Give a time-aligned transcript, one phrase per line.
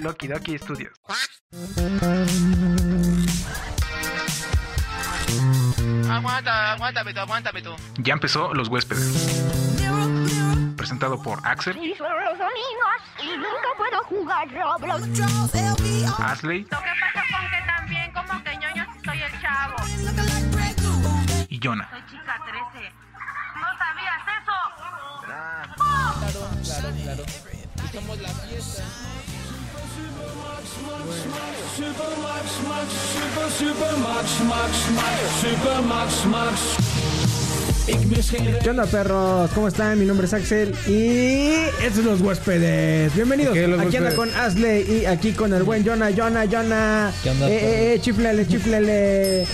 [0.00, 0.92] Loki Doki Studios.
[6.10, 7.74] Aguanta, aguántame tú, aguántame tú.
[7.98, 9.44] Ya empezó Los Huéspedes.
[10.76, 15.20] Presentado por Axel, Y solo los domingos y nunca puedo jugar Roblox.
[16.20, 19.76] Asley Lo que pasa con que también como que ñoño soy el chavo.
[21.48, 21.88] y Jonah.
[21.90, 22.38] Soy chica
[22.72, 22.92] 13.
[23.54, 25.64] ¿No sabías eso?
[38.62, 39.50] ¿Qué onda, perros?
[39.54, 39.98] ¿Cómo están?
[39.98, 41.50] Mi nombre es Axel y
[41.84, 43.14] estos son los huéspedes.
[43.14, 43.52] Bienvenidos.
[43.52, 47.12] ¿Qué, los aquí anda con Asley y aquí con el buen Jonah, Jonah, Jonah.
[47.22, 49.46] ¿Qué onda, Eh, eh, eh, chiflele, chiflele.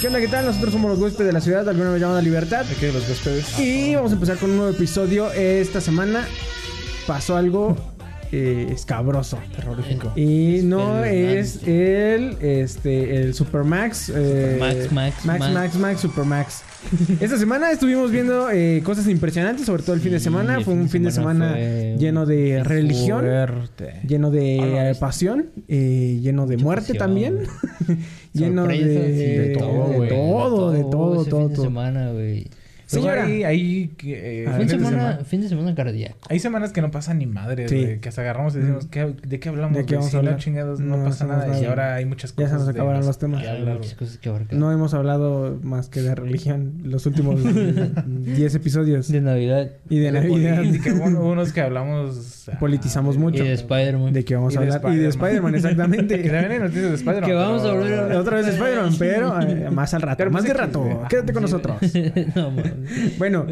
[0.00, 0.18] ¿Qué onda?
[0.18, 0.46] ¿Qué tal?
[0.46, 2.66] Nosotros somos los huéspedes de la ciudad, algunos me llaman la libertad.
[2.68, 3.58] Aquí de los huéspedes.
[3.60, 5.30] Y vamos a empezar con un nuevo episodio.
[5.30, 6.26] Esta semana
[7.06, 7.76] pasó algo
[8.32, 9.38] eh, escabroso.
[9.54, 10.12] Terrorífico.
[10.16, 15.52] Y no es el este el Supermax eh, Supermax, Max, Max Max.
[15.52, 16.62] Max Max Supermax.
[17.20, 20.60] Esta semana estuvimos viendo eh, cosas impresionantes, sobre todo el fin de semana.
[20.60, 21.56] Fue un fin de semana
[21.96, 24.00] lleno de religión, Fuerte.
[24.06, 26.98] lleno de eh, pasión, eh, lleno de Mucha muerte pasión.
[26.98, 27.38] también,
[28.32, 31.64] lleno de, todo, de todo, de todo, todo, fin de todo.
[31.64, 32.48] semana, güey.
[32.86, 33.26] Señora.
[33.26, 36.16] Luego Hay, hay, que, eh, Fin de de semana, semana- fin de semana cardíaco.
[36.28, 37.82] hay semanas que no pasa ni madre, Sí.
[37.82, 38.88] güey, que hasta agarramos y decimos, Mm.
[38.90, 39.76] ¿qué- ¿de qué hablamos?
[39.76, 40.40] ¿De qué vamos Si a no hablar?
[40.40, 41.46] chingados, no, No pasa hacemos nada.
[41.48, 41.68] Y nada.
[41.70, 42.50] ahora hay muchas Ya cosas.
[42.50, 43.42] se nos de acabaron los temas.
[43.42, 44.54] que cosas que.
[44.56, 47.40] No hemos hablado más que de religión los últimos
[48.06, 49.08] 10 episodios.
[49.08, 49.70] De Navidad.
[49.88, 50.56] Y de De Navidad.
[50.58, 52.35] política, bueno, unos que hablamos...
[52.48, 53.44] ah, Politizamos de- mucho.
[53.44, 54.12] Y de Spider-Man.
[54.12, 54.92] ¿De qué vamos Y a de hablar?
[54.94, 56.18] Y de Spider-Man, Que exactamente.
[56.18, 57.24] también hay noticias de Spider-Man.
[57.30, 60.16] Que vamos a hablar- Otra vez de Spider-Man, pero eh, más al rato.
[60.18, 60.84] Pero más de pues, rato.
[60.86, 61.76] X, Quédate con nosotros.
[62.34, 62.52] no.
[63.18, 63.46] Bueno,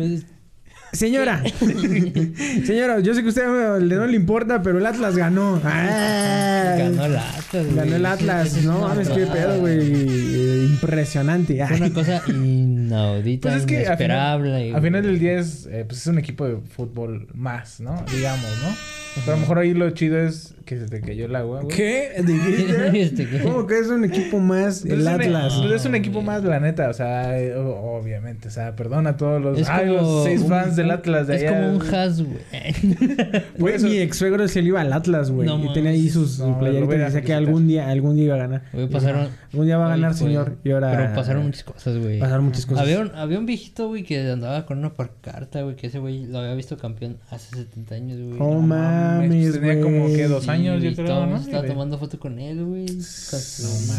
[0.95, 1.43] señora.
[2.65, 5.61] señora, yo sé que a usted le no le importa, pero el Atlas ganó.
[5.65, 7.75] Ah, Ganó el Atlas, güey.
[7.77, 8.65] Ganó el Atlas.
[8.65, 9.79] No mames, qué pedo, güey.
[9.81, 11.63] Eh, Impresionante.
[11.63, 11.77] Ay.
[11.81, 14.65] una cosa inaudita, Pues es que a inesperable.
[14.67, 18.05] final, a final del día es, eh, pues es un equipo de fútbol más, ¿no?
[18.13, 18.75] Digamos, ¿no?
[19.17, 21.77] Pero a lo mejor ahí lo chido es que se te cayó el agua, güey.
[21.77, 22.11] ¿Qué?
[22.25, 22.91] ¿Dijiste?
[23.01, 23.41] Este.
[23.43, 25.55] ¿Cómo que es un equipo más el un- Atlas?
[25.61, 29.17] pues es un equipo más, la neta, o sea, eh, obviamente, o sea, perdona a
[29.17, 31.51] todos los, ay, los seis un- fans del Atlas de Es allá.
[31.61, 32.39] como un has, güey.
[33.59, 35.47] Güey, mi ex suegro se le iba al Atlas, güey.
[35.47, 38.35] No y tenía ahí sus No, playeritas y decía que algún día, algún día iba
[38.35, 38.63] a ganar.
[38.73, 39.29] Güey, pasaron...
[39.53, 40.57] Algún día va a ganar, Ay, señor.
[40.65, 40.91] Y ahora.
[40.97, 42.19] Pero pasaron muchas cosas, güey.
[42.19, 42.83] Pasaron muchas cosas.
[42.83, 46.27] Había un, había un viejito, güey, que andaba con una parcarta, güey, que ese güey
[46.27, 48.37] lo había visto campeón hace 70 años, güey.
[48.41, 51.37] Oh, No mames, Tenía como que dos Sí, años, güey, yo creo, ¿no?
[51.37, 52.87] estaba tomando foto con él, güey.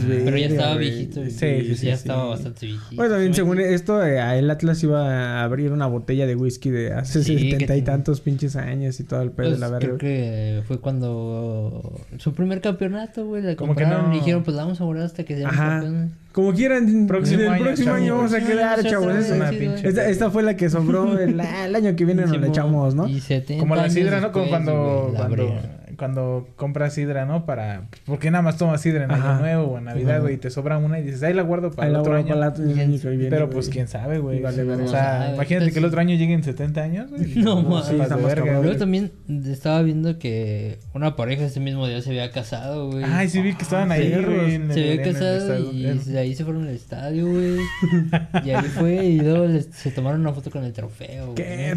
[0.07, 1.19] Pero ya estaba viejito.
[1.21, 1.31] güey.
[1.31, 2.01] Sí, sí, sí, Ya sí.
[2.01, 2.95] estaba bastante viejito.
[2.95, 6.93] Bueno, también según esto, eh, el Atlas iba a abrir una botella de whisky de
[6.93, 9.69] hace Sí, setenta y ten- tantos pinches años y todo el pedo Pues, de la
[9.69, 9.87] verga.
[9.87, 14.55] creo que fue cuando su primer campeonato, güey, le Como que no- y dijeron, pues
[14.55, 16.09] la vamos a guardar hasta que seamos campeones.
[16.31, 18.01] Como quieran, Próximo el año, próximo chavos.
[18.01, 19.13] año vamos a quedar, Sí, chavos.
[19.13, 21.95] sí, Esta- sí, una sí, pinche- Esta, esta fue la que sobró el, el año
[21.95, 23.07] que viene, nos la echamos, ¿no?
[23.07, 24.31] Y 70 Como la sidra, ¿no?
[24.33, 25.59] Como cuando, la cuando.
[25.97, 27.45] Cuando compras sidra, ¿no?
[27.45, 27.87] Para...
[28.05, 29.31] Porque nada más tomas sidra en Ajá.
[29.33, 30.35] Año Nuevo o en Navidad, güey.
[30.35, 32.25] Y te sobra una y dices, ahí la guardo para Ahí el la otro guardo
[32.27, 32.35] año.
[32.35, 34.41] para el otro año que viene, Pero pues quién sabe, güey.
[34.41, 34.87] Vale, o verga.
[34.87, 37.35] sea, imagínate que el otro año lleguen 70 años, güey.
[37.35, 37.63] No,
[38.07, 38.47] cabrón.
[38.47, 38.63] güey.
[38.63, 39.11] Luego también
[39.45, 43.03] estaba viendo que una pareja ese mismo día se había casado, güey.
[43.03, 44.35] Ay, sí vi que estaban ahí, perros.
[44.35, 44.73] güey.
[44.73, 47.55] Se había casado y de ahí se fueron al estadio, güey.
[48.45, 51.25] y ahí fue y luego se tomaron una foto con el trofeo.
[51.27, 51.35] güey.
[51.35, 51.75] Qué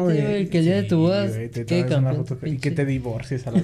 [0.00, 1.26] güey, que el día de tu Sí, boda
[2.44, 3.60] y que te divorcies a la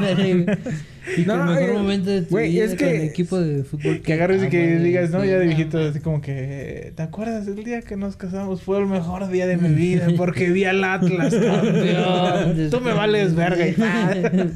[0.00, 0.58] vez.
[1.16, 3.02] Y No, que el mejor eh, momento de tu güey, vida es con que- el
[3.02, 5.24] equipo de fútbol Que agarres y que amas, digas, ¿no?
[5.24, 6.92] Ya de viejito, así como que...
[6.94, 8.62] ¿Te acuerdas del día que nos casamos?
[8.62, 12.68] Fue el mejor día de mi vida porque vi al Atlas campeón.
[12.70, 14.52] Tú me vales verga y tal.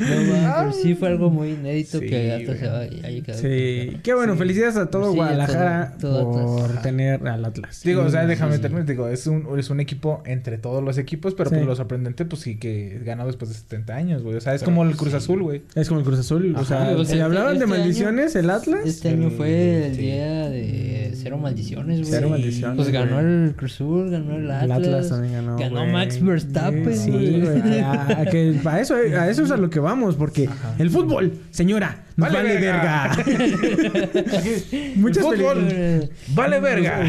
[0.00, 4.32] No, pero sí fue algo muy inédito Sí, que Atlas se va- Sí, qué bueno,
[4.32, 4.38] Sí.
[4.38, 6.82] felicidades a todo Sí, Guadalajara todo- todo por Atlas.
[6.82, 7.82] tener al Atlas.
[7.84, 8.62] Digo, o sea, déjame sí.
[8.62, 8.86] terminar.
[8.86, 11.56] Digo, es un, es un equipo entre todos los equipos, pero Sí.
[11.56, 14.36] pues lo sorprendente, pues sí que ganó después de 70 años, güey.
[14.36, 15.62] O sea, es como el Cruz Azul, güey.
[15.74, 17.78] Es como el Cruz Azul, o Ajá, sea, o si sea, hablaban este de año-
[17.80, 18.80] maldiciones, el Atlas.
[18.84, 20.00] Este año fue el Sí.
[20.02, 22.10] día de cero maldiciones, güey.
[22.10, 23.26] Cero maldiciones, Pues ganó güey.
[23.48, 24.64] el Cruz Azul, ganó el Atlas.
[24.78, 25.56] El Atlas también ganó.
[25.58, 25.92] Ganó güey.
[25.92, 27.40] Max Verstappen, Sí, güey.
[27.40, 27.80] güey.
[27.80, 31.32] A, a que para eso, a eso es a lo que vamos, porque el fútbol,
[31.50, 33.16] señora, nos Vale vale, verga.
[33.16, 33.46] verga.
[34.96, 36.08] Muchas El fútbol.
[36.34, 37.00] Vale verga.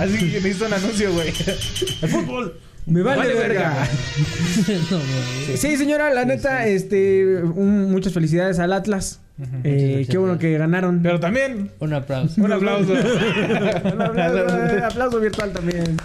[0.00, 1.28] Así que necesito un anuncio, güey.
[2.02, 2.54] El fútbol.
[2.86, 3.70] Me vale, Vale verga.
[3.70, 3.88] verga.
[4.90, 5.60] no, mames.
[5.60, 9.20] Sí, señora, la neta, este, un- muchas felicidades al Atlas.
[9.64, 11.00] Eh, qué bueno que ganaron.
[11.02, 12.42] Pero también, Un aplauso.
[12.42, 12.92] un aplauso.
[13.94, 15.96] Un aplauso, eh, aplauso virtual también.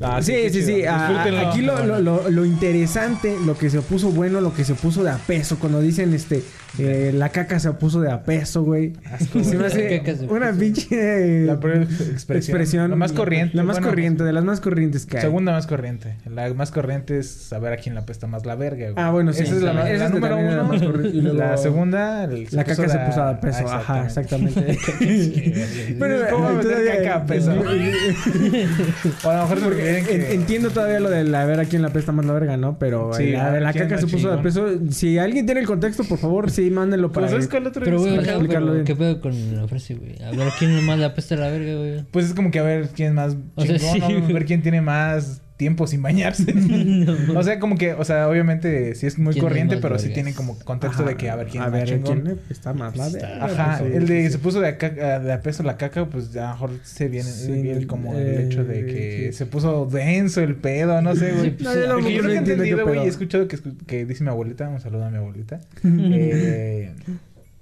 [0.00, 0.74] Ah, Sí, sí, sí.
[0.76, 0.90] chido.
[0.92, 1.48] a- Disfrútenlo.
[1.50, 5.02] aquí lo, lo, lo, lo interesante, lo que se puso bueno, lo que se puso
[5.04, 5.58] de a peso.
[5.58, 6.42] Cuando dicen este,
[6.78, 8.92] eh, la caca se puso de a peso, güey.
[9.12, 11.86] Asco, Se me hace La se una pinche La peor
[12.30, 12.90] expresión.
[12.90, 13.56] La más corriente.
[13.56, 15.22] La más Bueno, corriente, de las más corrientes que hay.
[15.22, 16.16] Segunda más corriente.
[16.28, 18.94] La más corriente es saber a quién la pesta más la verga, güey.
[19.04, 19.42] Ah, bueno, sí.
[19.44, 20.72] Esa es la, Esa la es número también la uno.
[20.72, 21.16] más corriente.
[21.16, 22.24] Y luego- La segunda...
[22.24, 24.78] el- La puso caca se de- puso a peso, Ah, ajá, exactamente.
[25.98, 27.52] Pero, ¿cómo meter caca a peso?
[29.24, 30.34] o a lo mejor se refieren En- que...
[30.34, 32.78] Entiendo todavía lo de la ver a quién la pesta más la verga, ¿no?
[32.78, 34.66] Pero Sí, la de la ¿quién caca se puso de peso.
[34.90, 37.26] Si alguien tiene el contexto, por favor, sí, mándenlo para.
[37.26, 38.02] Pues ¿sabes cuál otro Pero, es?
[38.02, 38.84] güey, para explicarlo pero, bien.
[38.84, 40.22] ¿qué pedo con la frase, güey?
[40.22, 42.04] A ver, ¿quién más la pesta a la verga, güey?
[42.10, 44.20] Pues es como que a ver quién es más O sea, chingón, sí, ¿no?
[44.20, 44.32] güey.
[44.32, 46.52] ver quién tiene más tiempo sin bañarse.
[47.36, 50.08] o sea, como que, o sea, obviamente sí es muy ¿Quién es corriente, pero sí
[50.10, 53.06] tiene como contexto Ajá, de que a ver quién a ver quién está más la.
[53.40, 55.76] Ajá, pues, sí, el de sí, se puso de a, caca- de a peso la
[55.76, 59.28] caca, pues a lo mejor se viene Sí, el, como eh, el hecho de que
[59.30, 59.38] sí.
[59.38, 61.56] se puso denso el pedo, no sé, güey.
[61.60, 64.80] No, yo lo que he entendido, güey, he escuchado que, que dice mi abuelita, un
[64.80, 66.92] saludo a mi abuelita, eh,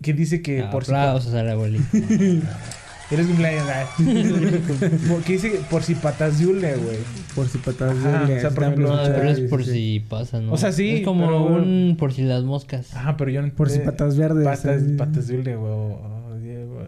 [0.00, 1.84] que dice que por si Aplausos a la abuelita.
[3.14, 3.86] eres cumpleaños, ay.
[5.08, 6.98] Por- que dice por si patas de hule, güey.
[7.34, 9.70] Por si patas de o sea, por ejemplo, No, pero es por sí.
[9.72, 10.52] si pasa, ¿no?
[10.52, 12.90] O sea, sí, Es como pero- un por si las moscas.
[12.94, 14.44] Ah, pero yo no Por si patas verdes.
[14.44, 15.72] Patas, patas de hule, güey.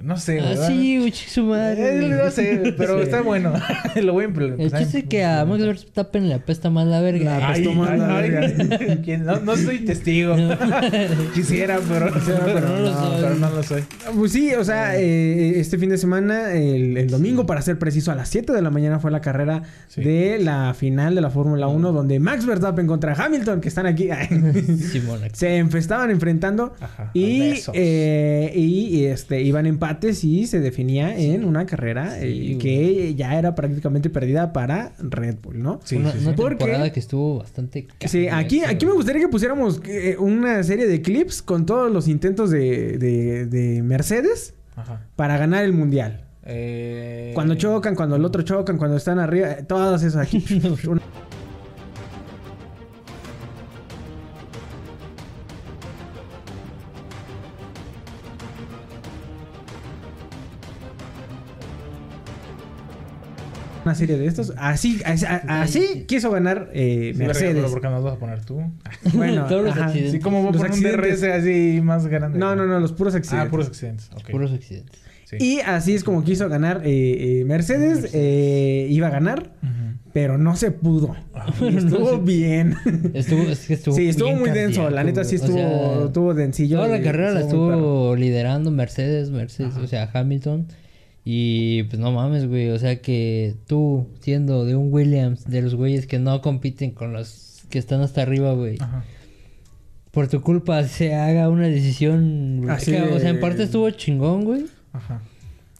[0.04, 0.52] No sé, güey.
[0.52, 1.96] Ah, sí, su madre.
[2.04, 3.04] Eh, no sé, pero Sí.
[3.04, 3.52] está bueno.
[4.02, 4.80] lo voy a El implementar.
[4.82, 7.38] chiste es que a Max Verstappen le apesta más la verga.
[7.38, 9.18] La apestó más la ay, verga.
[9.18, 10.36] No, no soy testigo.
[11.34, 12.10] Quisiera, pero,
[12.44, 13.16] pero no lo soy.
[13.20, 13.84] pero no lo soy.
[14.16, 18.12] Pues sí, o sea, eh, este fin de semana, el, el domingo, para ser preciso,
[18.12, 20.02] a las 7 de la mañana fue la carrera Sí.
[20.02, 24.08] de la final de la Fórmula 1, donde Max Verstappen contra Hamilton, que están aquí,
[25.32, 31.44] se estaban enfrentando Ajá, y, eh, y, y, este, iban empates y se definía en
[31.44, 35.80] una carrera eh, Sí, que ya era prácticamente perdida para Red Bull, ¿no?
[35.84, 36.26] Sí, una, sí, sí.
[36.26, 37.86] una Porque- temporada que estuvo bastante...
[38.06, 42.08] Sí, aquí, aquí me gustaría que pusiéramos eh, una serie de clips con todos los
[42.08, 45.06] intentos de, de- de Mercedes Ajá.
[45.16, 46.22] para ganar el mundial.
[46.46, 47.30] Eh...
[47.34, 50.44] Cuando chocan, cuando el otro chocan, cuando están arriba, eh, todas esas aquí.
[63.94, 64.52] Una- serie de estos.
[64.56, 67.54] Así, así, así quiso ganar eh, Sí, Mercedes.
[67.56, 68.60] pero ¿por qué no los vas a poner tú?
[69.14, 69.86] Bueno, Todos los ajá.
[69.86, 70.12] accidentes.
[70.12, 71.20] Sí, como voy a Los poner un accidentes.
[71.20, 72.38] DRS así más grande.
[72.38, 73.48] No, no, no, los puros accidentes.
[73.48, 74.10] Ah, puros accidentes.
[74.30, 75.00] Puros accidentes.
[75.24, 75.36] Sí.
[75.40, 78.10] Y así es como quiso ganar eh, eh, Mercedes.
[78.12, 79.52] eh, iba a ganar,
[80.12, 81.16] pero no se pudo.
[81.60, 82.76] Y estuvo bien.
[83.14, 84.90] Estuvo, es que estuvo sí, estuvo bien muy denso.
[84.90, 85.36] La neta sí.
[85.36, 86.76] O estuvo, sea, estuvo densillo.
[86.76, 90.66] Toda la carrera la estuvo liderando Mercedes, Mercedes, o sea, Hamilton.
[91.24, 92.70] Y pues no mames, güey.
[92.70, 97.12] O sea que tú, siendo de un Williams, de los güeyes que no compiten con
[97.14, 98.76] los que están hasta arriba, güey.
[98.80, 99.04] Ajá.
[100.10, 102.66] Por tu culpa se haga una decisión.
[102.68, 104.66] Así que, O sea, en parte estuvo chingón, güey.
[104.92, 105.22] Ajá.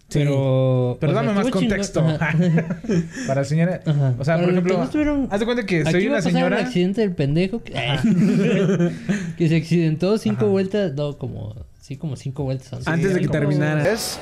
[0.08, 0.18] Sí.
[0.20, 0.96] Pero.
[1.00, 2.02] Pero o sea, dame más contexto.
[3.26, 3.80] Para la señora.
[3.86, 4.14] Ajá.
[4.18, 4.78] O sea, Para por ejemplo.
[4.78, 6.60] no estuvieron- Haz de cuenta que Aquí soy va a una pasar señora.
[6.60, 7.72] el accidente del pendejo que,
[9.36, 12.88] que se accidentó cinco vueltas, no, como sí, como cinco vueltas antes.
[12.88, 13.84] Antes de que Como- terminara.
[13.92, 14.18] Yes.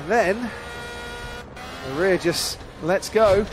[0.00, 0.36] And then
[1.96, 3.44] the rear just lets go.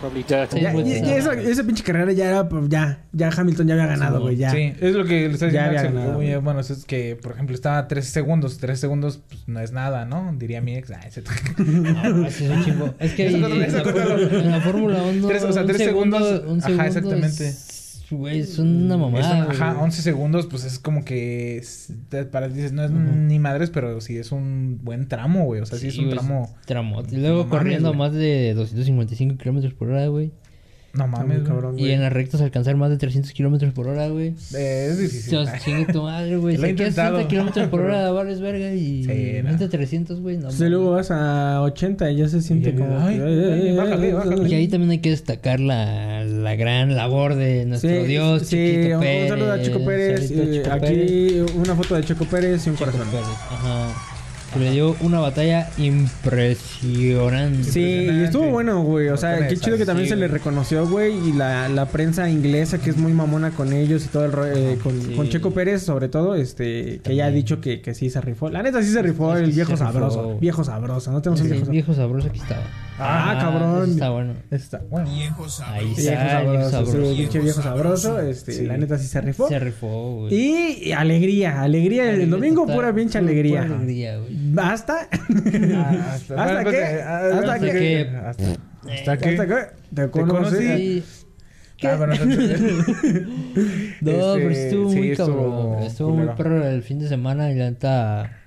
[0.00, 0.60] Probably dirty.
[0.60, 1.08] Ya, güey, y- y no.
[1.12, 4.50] esa, esa pinche carrera ya era, pues, ya, ya Hamilton ya había ganado, güey, ya.
[4.50, 6.16] Sí, es lo que le está Ya diciendo Axel.
[6.18, 8.58] ganado, bueno, es que, por ejemplo, estaba a 13 segundos.
[8.58, 10.34] 3 segundos pues, no es nada, ¿no?
[10.36, 10.90] Diría mi ex.
[10.90, 11.22] Ay, se-
[11.62, 12.94] No, es un chingo.
[12.98, 13.48] Es que en, la.
[13.48, 16.52] Fórmula- en la Fórmula 1 Tres- o sea, un tres segundo, segundos.
[16.52, 17.48] un Ajá, segundo exactamente.
[17.48, 19.20] es- Güey, es una mamada.
[19.40, 19.84] Es un- ajá, güey.
[19.84, 21.56] 11 segundos, pues es como que.
[21.58, 21.92] es-
[22.30, 25.60] para dices, no es ni madres, pero sí es un buen tramo, güey.
[25.60, 26.54] O sea, sí, es un güey, tramo.
[26.66, 27.14] tramote.
[27.14, 27.98] Y luego No mames, corriendo a güey.
[27.98, 30.32] más de 255 kilómetros por hora, güey.
[30.94, 31.46] No mames, muy güey.
[31.48, 31.92] cabrón, Y güey.
[31.92, 34.34] en las rectas alcanzar más de 300 kilómetros por hora, güey.
[34.56, 35.30] Eh, es difícil.
[35.30, 36.54] Dios, chingue tu madre, güey.
[36.56, 37.16] Si quieres intentado.
[37.16, 39.48] 60 kilómetros por hora, vales verga y Sí, no.
[39.48, 40.36] vente 300, güey.
[40.36, 40.70] No, Entonces mames.
[40.72, 42.98] luego vas a 80 y ya se siente Y- como...
[43.00, 44.48] ay, ay, eh, bájale, bájale.
[44.48, 48.56] Y ahí también hay que destacar la, la gran labor de nuestro Sí, Dios, sí,
[48.56, 49.22] Chiquito un, Pérez.
[49.24, 50.28] un saludo a Chico Pérez.
[50.28, 51.54] Saludito a eh, Chico aquí Pérez.
[51.56, 53.08] una foto de Chico Pérez y un Chico corazón.
[53.10, 54.13] Pérez, Ajá.
[54.54, 57.64] Que le dio una batalla impresionante.
[57.64, 59.08] Sí, y estuvo bueno, güey.
[59.08, 61.16] O sea, qué chido que también sí, se le reconoció, güey.
[61.28, 64.46] Y la, la prensa inglesa, que es muy mamona con ellos y todo el ro-
[64.46, 65.12] eh, con, Sí.
[65.14, 68.48] con Checo Pérez, sobre todo, este, que ya ha dicho que, que sí se rifó.
[68.50, 70.38] La neta sí se rifó Es el viejo rifó, sabroso.
[70.40, 71.72] Viejo sabroso, no tenemos un Sí, viejo sabroso.
[71.72, 72.62] viejo sabroso aquí estaba.
[72.98, 73.82] Ah, cabrón.
[73.84, 74.34] eso Está bueno.
[74.50, 75.08] Está bueno.
[75.08, 77.42] Ahí Viejo está, el viejo sabroso, sabroso.
[77.42, 78.20] viejo sabroso.
[78.20, 78.66] Este, Sí.
[78.66, 79.48] la neta sí se rifó.
[79.48, 80.34] Se rifó, güey.
[80.34, 82.10] Y alegría, alegría.
[82.10, 83.62] El domingo Total, pura pinche alegría.
[83.62, 84.30] pura alegría, güey.
[84.52, 85.08] Basta.
[85.74, 86.34] Ah, ¿Hasta
[86.64, 86.70] qué?
[86.70, 87.72] pues, ah, ¿Hasta hasta qué?
[87.72, 88.44] que- hasta-
[88.92, 89.28] ¿Hasta qué?
[89.30, 89.72] ¿Hasta acá?
[89.94, 91.02] ¿Te conocí?
[91.82, 92.60] Ah, bueno, entonces...
[94.00, 95.82] No, pero Este, estuvo sí, muy cabrón.
[95.82, 98.38] Estuvo muy perro el fin de semana y la neta.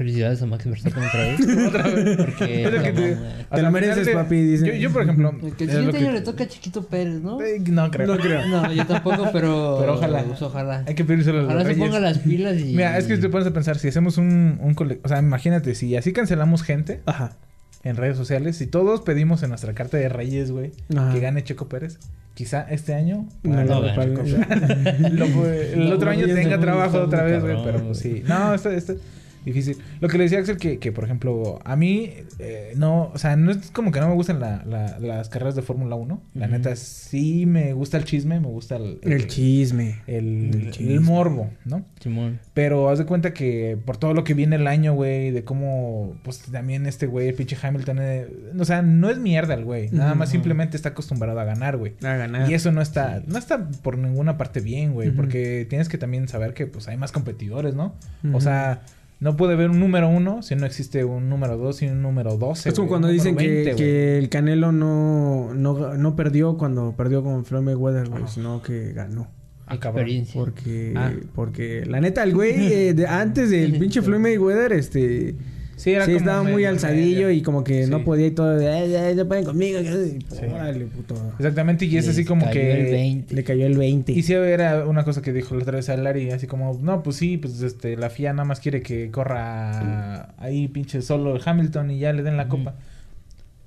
[0.00, 1.40] Felicidades a Max Verstappen otra vez.
[1.68, 2.16] Otra vez.
[2.16, 2.64] Porque.
[2.64, 3.16] Es lo que no te-
[3.56, 4.68] Te lo mereces, de- papi, dicen.
[4.68, 5.34] Yo, yo, por ejemplo...
[5.58, 7.38] Que el siguiente que- año le toca a Chiquito Pérez, ¿no?
[7.42, 8.06] Eh, No creo.
[8.06, 8.46] No creo.
[8.46, 9.76] No, yo tampoco, pero.
[9.80, 10.22] Pero ojalá.
[10.24, 10.84] pues, ojalá.
[10.86, 11.84] Hay que pedírselo a los Ojalá se reyes.
[11.86, 12.64] ponga las pilas y.
[12.74, 15.74] Mira, es que te pones a pensar, si hacemos un, un cole- O sea, imagínate,
[15.74, 17.36] si así cancelamos gente Ajá.
[17.84, 21.12] en redes sociales, si todos pedimos en nuestra carta de reyes, güey, Ajá.
[21.12, 21.98] que gane Checo Pérez,
[22.32, 23.28] quizá este año...
[23.42, 24.24] No, no, ganar gane.
[24.24, 25.12] Checo Pérez.
[25.12, 28.22] Lo fue- el No, otro no, año tenga trabajo otra vez, güey, pero pues sí.
[28.26, 28.94] No, esto, esto
[29.44, 29.78] difícil.
[30.00, 33.36] Lo que le decía Axel, que, que por ejemplo, a mí, eh, no, o sea,
[33.36, 36.22] no es como que no me gustan la- la- las carreras de Fórmula 1.
[36.34, 38.98] La neta, sí me gusta el chisme, me gusta el...
[39.02, 39.96] El chisme.
[40.06, 41.84] el, El morbo, ¿no?
[42.00, 42.38] Simón.
[42.54, 46.16] Pero haz de cuenta que por todo lo que viene el año, güey, de cómo,
[46.22, 48.26] pues también este güey, el pinche Hamilton, eh,
[48.58, 51.94] o sea, no es mierda el güey, nada más simplemente está acostumbrado a ganar, güey.
[52.02, 52.50] A ganar.
[52.50, 56.28] Y eso no está, no está por ninguna parte bien, güey, porque tienes que también
[56.28, 57.94] saber que pues hay más competidores, ¿no?
[58.32, 58.82] O sea,
[59.20, 62.36] no puede haber un número uno si no existe un número dos y un número
[62.38, 62.70] doce.
[62.70, 63.76] Es como cuando dicen que, 20, güey.
[63.76, 68.92] que el Canelo no, no, no perdió cuando perdió con Floyd Mayweather, güey, sino que
[68.92, 69.28] ganó.
[69.66, 70.08] Ah, cabrón.
[70.34, 71.12] Porque, Ah.
[71.34, 75.36] porque la neta, el güey, eh, de- antes del pinche Floyd Mayweather, este...
[75.80, 77.30] Sí, era sí, como estaba muy alzadillo medio.
[77.30, 78.04] y como que no Sí.
[78.04, 78.60] podía y todo.
[78.60, 79.78] Eh, eh, se pueden conmigo.
[79.80, 80.18] Sí.
[80.52, 81.14] Órale, puto.
[81.38, 82.80] Exactamente, y es así como cayó que...
[82.86, 83.34] el 20.
[83.34, 84.12] Le cayó el 20.
[84.12, 87.02] Y si era una cosa que dijo la otra vez a Larry, así como, no,
[87.02, 91.42] pues sí, pues este, la FIA nada más quiere que corra ahí pinche solo el
[91.44, 92.74] Hamilton y ya le den la copa.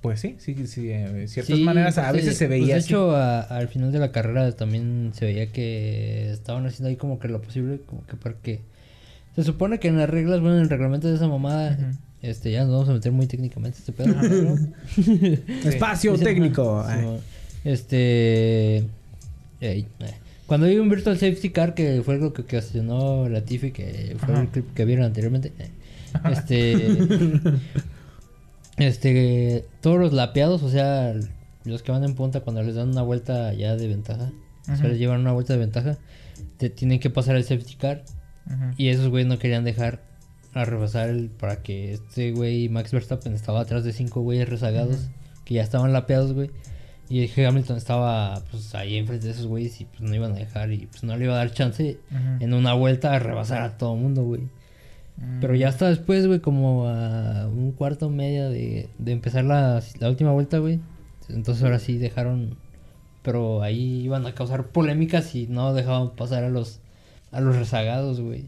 [0.00, 2.74] Pues sí, sí, sí, eh, de ciertas Sí, maneras a pues, veces se pues, veía
[2.74, 2.88] de así.
[2.92, 7.18] hecho, a- al final de la carrera también se veía que estaban haciendo ahí como
[7.18, 8.60] que lo posible, como que porque
[9.36, 11.78] se supone que en las reglas, bueno, en el reglamento de esa mamada,
[12.22, 14.14] este, ya nos vamos a meter muy técnicamente este pedo.
[15.68, 16.84] Espacio técnico.
[16.88, 16.94] Sí,
[17.64, 18.76] Este.
[19.60, 20.14] ey, eh.
[20.46, 24.34] Cuando hay un Virtual Safety Car, que fue lo que ocasionó la Tiffy, que fue
[24.34, 24.42] Ajá.
[24.42, 25.52] el clip que vieron anteriormente.
[25.58, 25.70] eh,
[26.30, 26.98] Este.
[28.76, 29.64] este.
[29.80, 31.14] Todos los lapeados, o sea,
[31.64, 34.30] los que van en punta cuando les dan una vuelta ya de ventaja,
[34.72, 35.96] o sea, les llevan una vuelta de ventaja,
[36.58, 38.04] te tienen que pasar el Safety Car.
[38.76, 40.02] Y esos güeyes no querían dejar
[40.52, 45.08] a rebasar el, para que este güey, Max Verstappen, estaba atrás de cinco güeyes rezagados
[45.44, 46.50] que ya estaban lapeados, güey.
[47.08, 50.72] Y Hamilton estaba pues ahí enfrente de esos güeyes y pues no iban a dejar
[50.72, 51.98] y pues no le iba a dar chance
[52.40, 54.42] en una vuelta a rebasar a todo mundo, güey.
[55.16, 55.40] Mm.
[55.40, 60.08] Pero ya hasta después, güey, como a un cuarto media de, de empezar la, la
[60.08, 60.80] última vuelta, güey.
[61.28, 62.56] Entonces ahora sí dejaron,
[63.22, 66.80] pero ahí iban a causar polémicas y no dejaban pasar a los
[67.34, 68.46] a los rezagados, güey.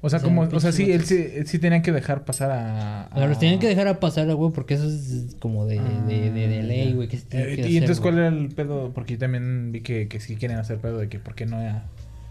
[0.00, 2.24] O sea, o sea, como, o sea, sí, él sí, él sí tenían que dejar
[2.24, 3.08] pasar a...
[3.12, 5.80] O sea, los a- tenían que dejar a pasar, güey, porque eso es como de,
[6.06, 8.12] de, de, de ley, güey, que se tiene Eh, que y hacer, entonces, güey.
[8.14, 8.92] ¿cuál era el pedo?
[8.94, 11.60] Porque yo también vi que, que sí quieren hacer pedo de que por qué no
[11.60, 11.82] era,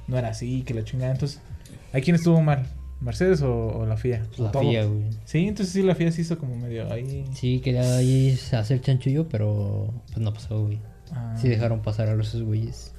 [0.08, 1.12] no era así, que la chingada.
[1.12, 1.42] Entonces,
[1.92, 2.66] ¿hay quién estuvo mal?
[3.02, 4.24] ¿Mercedes o, o la FIA?
[4.38, 4.62] La Todo.
[4.64, 5.04] FIA, güey.
[5.26, 7.26] Sí, entonces sí, la FIA se hizo como medio ahí.
[7.34, 10.80] Sí, quería ahí hacer chanchullo, pero pues no pasó, güey.
[11.12, 11.36] Ah.
[11.40, 12.94] Sí dejaron pasar a los esos güeyes.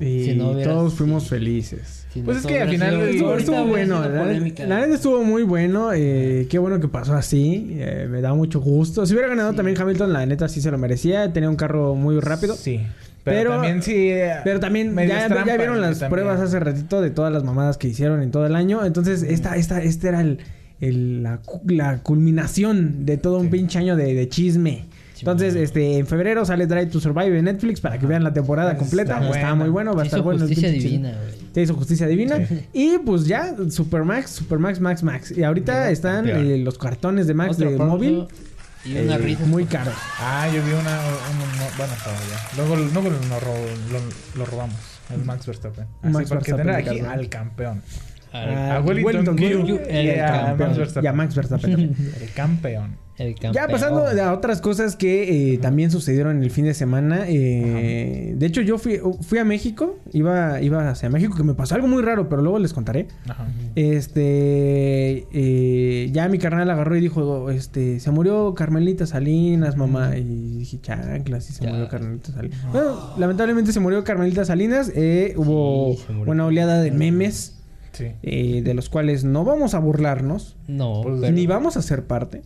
[0.00, 1.28] Y Si no hubiera- todos fuimos sí.
[1.30, 2.06] felices.
[2.12, 5.90] Si Pues no, es que al final Estuvo, bueno, la, la neta estuvo muy bueno.
[5.94, 7.68] eh, qué bueno que pasó así.
[7.78, 9.04] eh, me da mucho gusto.
[9.06, 9.56] Si hubiera ganado Sí.
[9.56, 11.32] también Hamilton, la neta sí se lo merecía.
[11.32, 12.54] Tenía un carro muy rápido.
[12.54, 12.80] Sí.
[13.24, 14.10] Pero, Pero- también sí.
[14.44, 16.10] Pero también ya, ya vieron las también.
[16.10, 18.84] pruebas hace ratito de todas las mamadas que hicieron en todo el año.
[18.84, 20.38] Entonces, esta, esta, este era el,
[20.80, 24.84] el- la, cu- la culminación de todo un pinche año de, de chisme.
[25.20, 28.76] Entonces, este, en febrero sale Drive to Survive en Netflix para que vean la temporada
[28.76, 29.20] completa.
[29.30, 30.42] Está, muy bueno, va a estar bueno.
[30.42, 31.34] el justicia divina, güey.
[31.54, 32.44] Se hizo justicia divina.
[32.46, 32.66] Sí.
[32.72, 35.30] Y pues ya, Supermax, Supermax, Max, Max.
[35.36, 38.26] Y ahorita están eh, los cartones de Max Otro de móvil.
[38.84, 39.46] Y una eh, risa.
[39.46, 39.94] muy caros.
[40.20, 40.80] Ah, yo vi una.
[40.80, 42.56] un- un- bueno, estaba ya.
[42.56, 44.76] Luego, luego lo, lo- lo robamos.
[45.10, 45.84] El Max Verstappen.
[46.02, 47.82] Así Max porque Verstappen tener de aquí al campeón.
[48.32, 50.68] Ah, a Wellington Q Q, y el a campeón.
[50.68, 51.04] Max Verstappen.
[51.04, 51.96] Y a Max Verstappen.
[52.20, 52.96] El campeón.
[53.16, 57.26] El Ya pasando a otras cosas que eh, también sucedieron el fin de semana.
[57.28, 59.98] eh, de hecho, yo fui, fui a México.
[60.12, 63.06] Iba, iba hacia México, que me pasó algo muy raro, pero luego les contaré.
[63.28, 63.46] Ajá.
[63.76, 65.26] Este.
[65.32, 68.00] eh, ya mi carnal agarró y dijo: Este.
[68.00, 70.16] Se murió Carmelita Salinas, mamá.
[70.16, 71.70] Y dije: Chanclas, sí se Ya.
[71.70, 72.58] murió Carmelita Salinas.
[72.72, 74.88] Bueno, lamentablemente se murió Carmelita Salinas.
[75.36, 77.60] hubo Sí, una oleada de memes.
[77.92, 78.06] Sí.
[78.24, 80.56] de los cuales no vamos a burlarnos.
[80.66, 81.30] No, Pues.
[81.32, 82.42] Ni vamos a ser parte.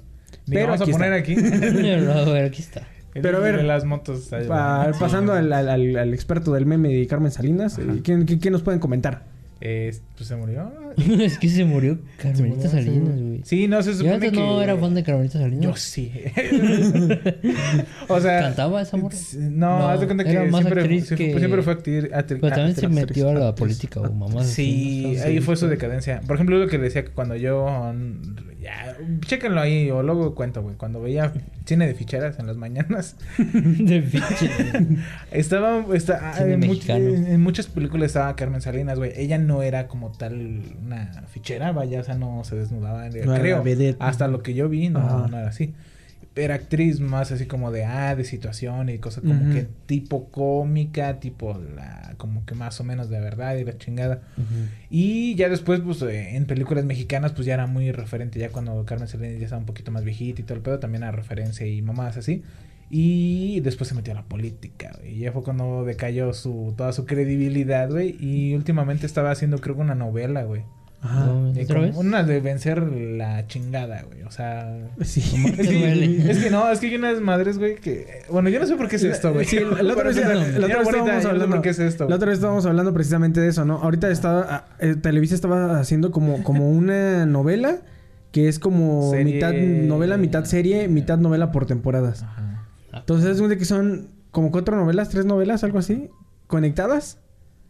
[0.50, 1.16] Pero vamos a poner está.
[1.16, 1.34] aquí.
[2.04, 2.82] no, a ver, aquí está.
[3.14, 4.32] Pero a ver, De las motos.
[4.32, 4.92] ahí Pa- va.
[4.98, 8.50] pasando al, al- al- al experto del meme de Carmen Salinas, eh, ¿qué, qué- qué
[8.50, 9.24] nos pueden comentar?
[9.60, 10.70] Eh, pues se murió.
[11.20, 13.22] es que se murió Carmelita Se murió, Salinas, sí.
[13.24, 13.40] güey.
[13.44, 14.36] Sí, no, se Yo supone antes que...
[14.38, 15.64] no era fan de Carmelita Salinas.
[15.64, 16.12] Yo sí.
[18.08, 18.40] o sea...
[18.40, 19.16] ¿Cantaba esa morra?
[19.36, 22.04] No, No, haz de cuenta que era más siempre, actriz que- siempre fue actriz.
[22.04, 23.58] actri- Pero también se metió a la actriz.
[23.78, 24.46] política o mamás.
[24.46, 26.20] Sí, ahí fue su decadencia.
[26.26, 27.66] Por ejemplo, lo que decía que cuando yo.
[28.68, 28.96] Ya,
[29.26, 30.76] chéquenlo ahí, o luego cuento, güey.
[30.76, 31.32] Cuando veía
[31.64, 34.02] cine de ficheras en las mañanas, de
[35.30, 35.84] estaba.
[35.94, 39.12] está- Cine en, much- muchas películas estaba Carmen Salinas, güey.
[39.16, 43.08] Ella no era como tal una fichera, vaya, o sea, no se desnudaba.
[43.08, 43.62] No creo.
[44.00, 45.74] Hasta lo que yo vi, no, no era así.
[46.34, 51.18] Era actriz más así como de, ah, de situación y cosas como que tipo cómica,
[51.18, 54.22] tipo la, como que más o menos de verdad y la chingada.
[54.90, 58.38] Y ya después, pues, eh, en películas mexicanas, pues ya era muy referente.
[58.38, 61.02] Ya cuando Carmen Salinas ya estaba un poquito más viejita y todo el pedo, también
[61.02, 62.42] era referencia y mamás así.
[62.90, 65.16] Y después se metió a la política, güey.
[65.16, 68.16] Y ya fue cuando decayó su, toda su credibilidad, güey.
[68.20, 70.62] Y últimamente estaba haciendo, creo que una novela, güey.
[71.00, 71.26] Ajá.
[71.26, 71.96] No, ¿Otra vez?
[71.96, 74.22] Una de vencer la chingada, güey.
[74.22, 74.90] O sea.
[75.02, 75.22] Sí.
[75.56, 76.30] Te duele.
[76.30, 78.24] Es que no, es que hay unas madres, güey, que...
[78.30, 79.46] Bueno, yo no sé por qué es esto, güey.
[79.46, 81.54] Sí, la, la otra vez, la, la otra estábamos hablando.
[81.54, 82.08] por qué es esto.
[82.08, 83.76] La otra vez estábamos hablando precisamente de eso, ¿no?
[83.76, 87.78] Ahorita estaba ah, eh, Televisa estaba haciendo como como una novela
[88.32, 89.34] que es como Serie.
[89.34, 92.24] mitad novela, mitad serie, mitad novela por temporadas.
[92.24, 92.66] Ajá.
[92.92, 96.10] Entonces es de que son como cuatro novelas, tres novelas, algo así,
[96.46, 97.18] conectadas.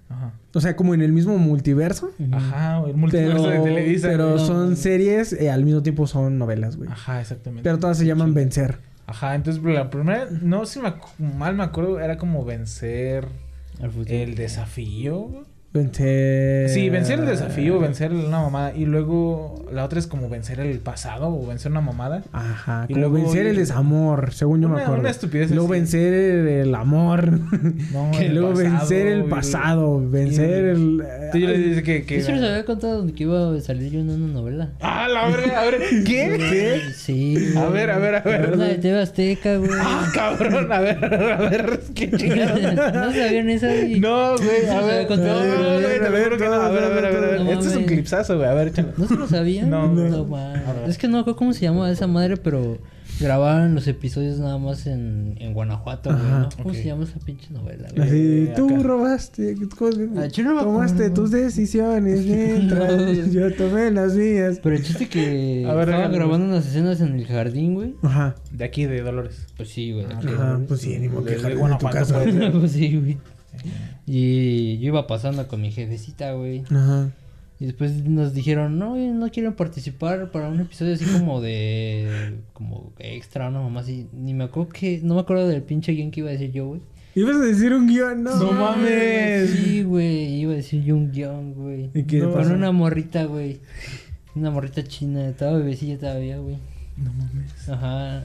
[0.09, 0.33] Ajá.
[0.59, 2.11] O sea, como en el mismo multiverso.
[2.33, 4.09] Ajá, el multiverso Pero, de Televisa.
[4.09, 6.91] pero son series, eh, al mismo tiempo son novelas, güey.
[6.91, 7.63] Ajá, exactamente.
[7.63, 8.79] Pero todas se llaman Vencer.
[9.07, 13.27] Ajá, entonces la primera, no si me mal me acuerdo, era como vencer
[13.81, 14.05] futuro.
[14.09, 15.47] el desafío.
[15.79, 16.69] Vencer.
[16.71, 18.75] Sí, vencer el desafío, vencer una mamada.
[18.75, 22.23] Y luego la otra es como vencer el pasado o vencer una mamada.
[22.33, 25.01] Ajá, Y como luego vencer el desamor, según yo me acuerdo.
[25.01, 25.81] una estupidez Luego así.
[25.81, 27.31] vencer el, amor.
[27.93, 30.11] No, el luego pasado, vencer el y- pasado.
[30.11, 31.03] Vencer y- el.
[31.35, 32.05] Yo le dije que...
[32.05, 34.71] que Yo se los había contado que iba a salir yo en una novela.
[34.81, 36.37] Ah, la verga, a ver, ¿qué?
[36.39, 36.81] ¿Qué?
[36.95, 37.53] Sí.
[37.57, 38.53] A ver, a ver, a ver.
[38.55, 39.71] Una de TV Azteca, güey.
[39.75, 42.93] Ah, cabrón, a ver, a ver, qué chingada.
[42.93, 43.75] ¿No sabían esa?
[43.77, 45.07] Y- No, güey, a ver,
[45.69, 45.99] no, contado, no, güey.
[45.99, 46.53] güey, te lo juro que no.
[46.55, 47.41] A ver, a ver, a ver, a ver.
[47.43, 48.89] No Este es un clipsazo, güey, a ver, échalo.
[48.97, 49.71] ¿No se lo sabían?
[49.71, 50.63] No, no, man.
[50.87, 52.79] Es que no me acuerdo cómo se llama esa madre, pero
[53.21, 56.23] grababan los episodios nada más en, en Guanajuato, güey.
[56.23, 56.49] ¿no?
[56.63, 58.09] ¿Cómo se llama esa pinche novela, güey?
[58.09, 58.83] Así, tú acá.
[58.85, 61.15] robaste, ¿cómo se- Ah, yo no me tomaste acuerdo.
[61.15, 63.13] tus decisiones mientras No.
[63.33, 64.61] yo tomé las mías.
[64.63, 66.17] Pero el chiste que A ver, estaban háganlo.
[66.17, 67.95] grabando unas escenas en el jardín, güey.
[68.03, 69.47] Ajá, De aquí, de Dolores.
[69.57, 70.07] Pues sí, güey.
[70.07, 72.21] Ajá, pues sí, ni modo que dejar de tu casa.
[72.23, 72.35] pues.
[72.53, 73.19] pues sí, güey.
[74.09, 76.65] Y yo iba pasando con mi jefecita, güey.
[76.71, 77.11] Ajá.
[77.61, 82.37] Y después nos dijeron, no, no quieren participar para un episodio así como de...
[82.53, 84.07] Como extra, no, mamá, así.
[84.13, 85.01] Ni me acuerdo que...
[85.03, 86.81] No me acuerdo del pinche guion que iba a decir yo, güey.
[87.15, 88.37] Ibas a decir un guion, no.
[88.37, 89.51] No mames.
[89.51, 90.37] Sí, güey.
[90.41, 91.91] Iba a decir yo un guion, güey.
[91.95, 92.31] ¿Y qué No.
[92.31, 92.55] Con pasó?
[92.55, 93.59] una morrita, güey.
[94.37, 95.29] Una morrita china.
[95.29, 96.59] Estaba bebecilla todavía, güey.
[96.97, 97.69] No mames.
[97.69, 98.25] Ajá.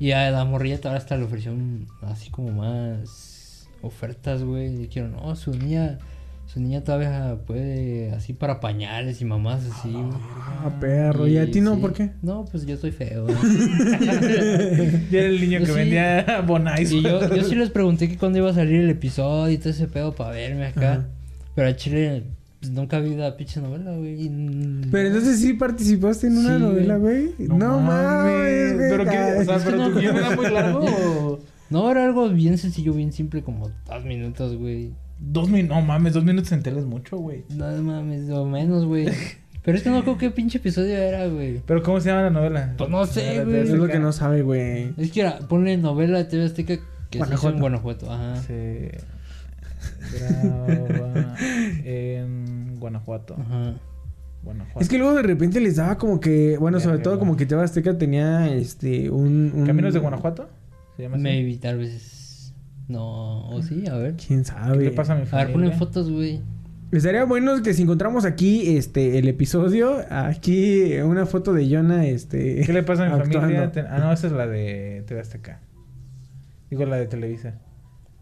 [0.00, 3.31] Y a la morrilla todavía hasta le ofrecieron así como más
[3.82, 4.74] ofertas, güey.
[4.76, 5.98] Dijeron, no, su niña,
[6.46, 10.04] su niña todavía puede así para pañales y mamás así, güey.
[10.64, 11.26] Ah, perro.
[11.26, 11.74] ¿Y a ti no?
[11.74, 11.80] sí.
[11.80, 12.10] ¿Por qué?
[12.22, 13.24] No, pues yo soy feo.
[13.24, 13.36] güey.
[15.10, 15.72] Ya era el niño que sí.
[15.72, 16.90] vendía Bonais.
[16.92, 19.70] y yo, yo sí les pregunté que cuándo iba a salir el episodio y todo
[19.70, 20.92] ese pedo para verme acá.
[20.92, 21.04] Ajá.
[21.54, 22.22] Pero a Chile,
[22.60, 24.22] pues nunca vi la pinche novela, güey.
[24.26, 27.30] y- Pero entonces sí participaste en una Sí, novela, güey.
[27.38, 28.88] No, mames, güey.
[28.90, 31.40] Pero qué, o sea, Es que pero no- tu guion era muy largo o...
[31.72, 34.92] No, era algo bien sencillo, bien simple, como dos minutos, güey.
[35.18, 37.44] Dos minutos, no mames, dos minutos en tele es mucho, güey.
[37.50, 39.08] No mames, o menos, güey.
[39.64, 41.62] Pero es que no recuerdo qué pinche episodio era, güey.
[41.64, 42.74] Pero ¿cómo se llama la novela?
[42.76, 43.58] Pues no sé, güey.
[43.60, 44.92] Es lo que no sabe, güey.
[44.96, 46.78] Es que era, ponle novela de TV Azteca
[47.10, 48.10] que se hizo en Guanajuato.
[48.10, 48.42] Ajá.
[50.12, 51.36] Graba
[51.84, 53.36] en Guanajuato.
[53.40, 53.74] Ajá.
[54.42, 54.80] Guanajuato.
[54.80, 57.62] Es que luego de repente les daba como que, bueno, sobre todo como que TV
[57.62, 60.48] Azteca tenía este un, un- ¿Caminos de Guanajuato?
[61.02, 61.22] ¿Se llama así?
[61.24, 62.54] Maybe, tal vez.
[62.86, 64.14] No, o sí, a ver.
[64.14, 64.84] quién ¿Qué sabe.
[64.84, 65.46] le pasa a mi A familia?
[65.46, 66.40] ver, ponen fotos, güey.
[66.92, 72.60] Estaría bueno que si encontramos aquí este el episodio, aquí una foto de Jonah este
[72.64, 73.40] ¿Qué le pasa a mi actuando.
[73.40, 73.72] familia?
[73.90, 75.60] Ah, no, esa es la de TV Azteca.
[76.70, 77.54] Digo, la de Televisa.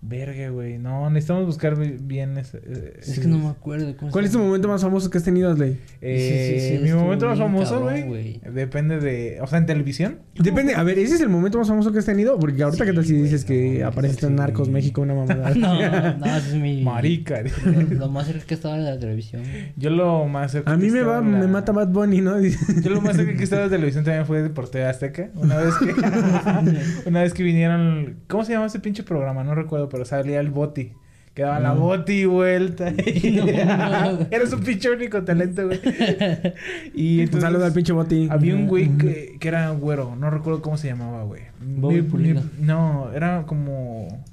[0.02, 0.78] Verga, güey.
[0.78, 2.58] No, necesitamos buscar bi- bien ese...
[2.64, 3.94] eh, Es que no me acuerdo.
[3.98, 5.78] ¿cómo ¿Cuál es tu momento más famoso que has tenido, Asley?
[6.00, 8.40] Eh, Sí, sí, sí, mi momento más famoso, güey.
[8.50, 9.38] Depende de...
[9.42, 10.20] O sea, en televisión.
[10.36, 12.38] Depende, a ver, ¿ese es el momento más famoso que has tenido?
[12.38, 14.38] Porque ahorita Sí, qué tal si dices que no, apareciste en sí.
[14.38, 15.50] Narcos México una mamada.
[15.54, 16.82] No, no, ese es mi.
[16.82, 17.42] Marica.
[17.90, 19.42] Lo más cerca que estaba en la televisión.
[19.76, 22.22] Yo lo más cerca A que mí me va, en la- me mata Bad Bunny,
[22.22, 22.40] ¿no?
[22.40, 25.28] Yo lo más cerca que estaba de televisión también fue por TV Azteca.
[25.34, 25.92] Una vez que...
[27.06, 28.16] una vez que vinieron...
[28.28, 29.44] ¿Cómo se llama ese pinche programa?
[29.44, 30.92] No recuerdo, pero salía el Boti.
[31.34, 32.90] Que daba la boti y vuelta.
[32.90, 34.26] No.
[34.30, 35.78] Era su pinche único talento, güey.
[36.94, 38.26] Y Un entonces, saludo al pinche Boti.
[38.30, 40.16] Había un güey que, que era güero.
[40.16, 41.42] No recuerdo cómo se llamaba, güey.
[41.60, 42.42] Bobby Mi- Pulido.
[42.42, 44.24] mi- No, era como...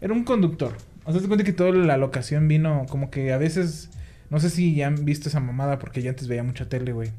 [0.00, 0.72] Era un conductor.
[1.04, 3.90] O sea, te cuenta que toda la locación vino como que a veces...
[4.30, 7.10] No sé si ya han visto esa mamada porque yo antes veía mucha tele, güey.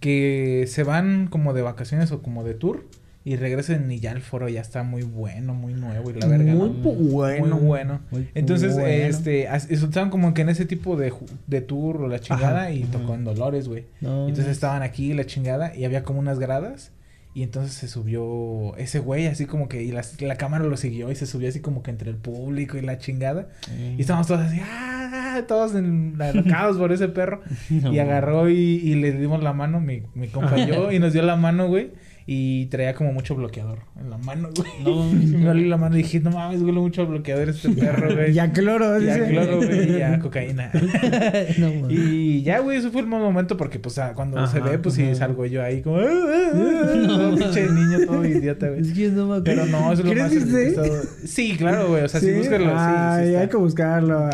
[0.00, 2.84] Que se van como de vacaciones o como de tour
[3.26, 6.54] y regresan y ya el foro ya está muy bueno, muy nuevo y la verga.
[6.54, 6.74] Muy ¿no?
[6.76, 7.56] bu- bueno.
[7.56, 8.00] Muy bueno.
[8.12, 8.88] Muy Entonces, bueno.
[8.88, 11.12] este, estaban como que en ese tipo de,
[11.48, 12.70] de tour o la chingada Ajá.
[12.72, 13.84] y tocó en Dolores, güey.
[14.00, 16.92] No, entonces estaban aquí la chingada y había como unas gradas
[17.34, 21.10] y entonces se subió ese güey así como que y las- la, cámara lo siguió
[21.10, 23.48] y se subió así como que entre el público y la chingada.
[23.98, 25.42] Y estábamos todos así, ¡ah!
[25.48, 27.40] Todos en alocados por ese perro.
[27.70, 27.92] No.
[27.92, 31.12] Y agarró y, y le dimos la mano, mi, mi compa y yo, y nos
[31.12, 31.90] dio la mano, güey.
[32.28, 34.68] Y traía como mucho bloqueador en la mano, güey.
[34.82, 35.12] No.
[35.38, 38.32] Me olí la mano y dije, no mames, huele mucho a bloqueador este perro, güey.
[38.34, 39.28] Y a cloro, Y a dice.
[39.30, 40.72] cloro, güey, y a cocaína.
[41.58, 41.96] No, mames.
[41.96, 44.96] y ya, güey, eso fue el momento porque, pues, ah, cuando Ajá, se ve, pues
[44.96, 45.98] sí salgo yo ahí como...
[45.98, 48.80] "Ah, ah, ah", pinche niño todo idiota, güey.
[48.80, 49.44] Es que no me acuerdo.
[49.44, 50.52] Pero no, eso es lo ¿Quieres más...
[50.54, 52.02] estado- Sí, claro, güey.
[52.02, 53.40] O sea, si búscalo, sí, sí Ay, está.
[53.42, 54.30] hay que buscarlo.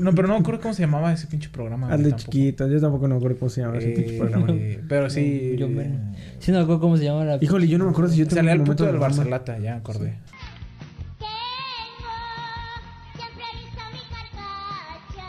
[0.00, 1.88] No, pero no me acuerdo cómo se llamaba ese pinche programa.
[1.92, 2.22] Hazle tampoco.
[2.30, 2.68] chiquito.
[2.68, 4.46] Yo tampoco no me acuerdo cómo se llama ese pinche Eh, programa.
[4.88, 5.56] pero sí.
[5.58, 5.90] Yo me...
[6.42, 7.38] Sí, no me acuerdo cómo se llama la...
[7.40, 8.98] Híjole, yo no me acuerdo si yo Salía un el momento puto del.
[9.00, 10.18] Barcelata, ya me acordé.
[11.20, 12.10] Tengo
[13.14, 15.28] siempre lista mi carcacha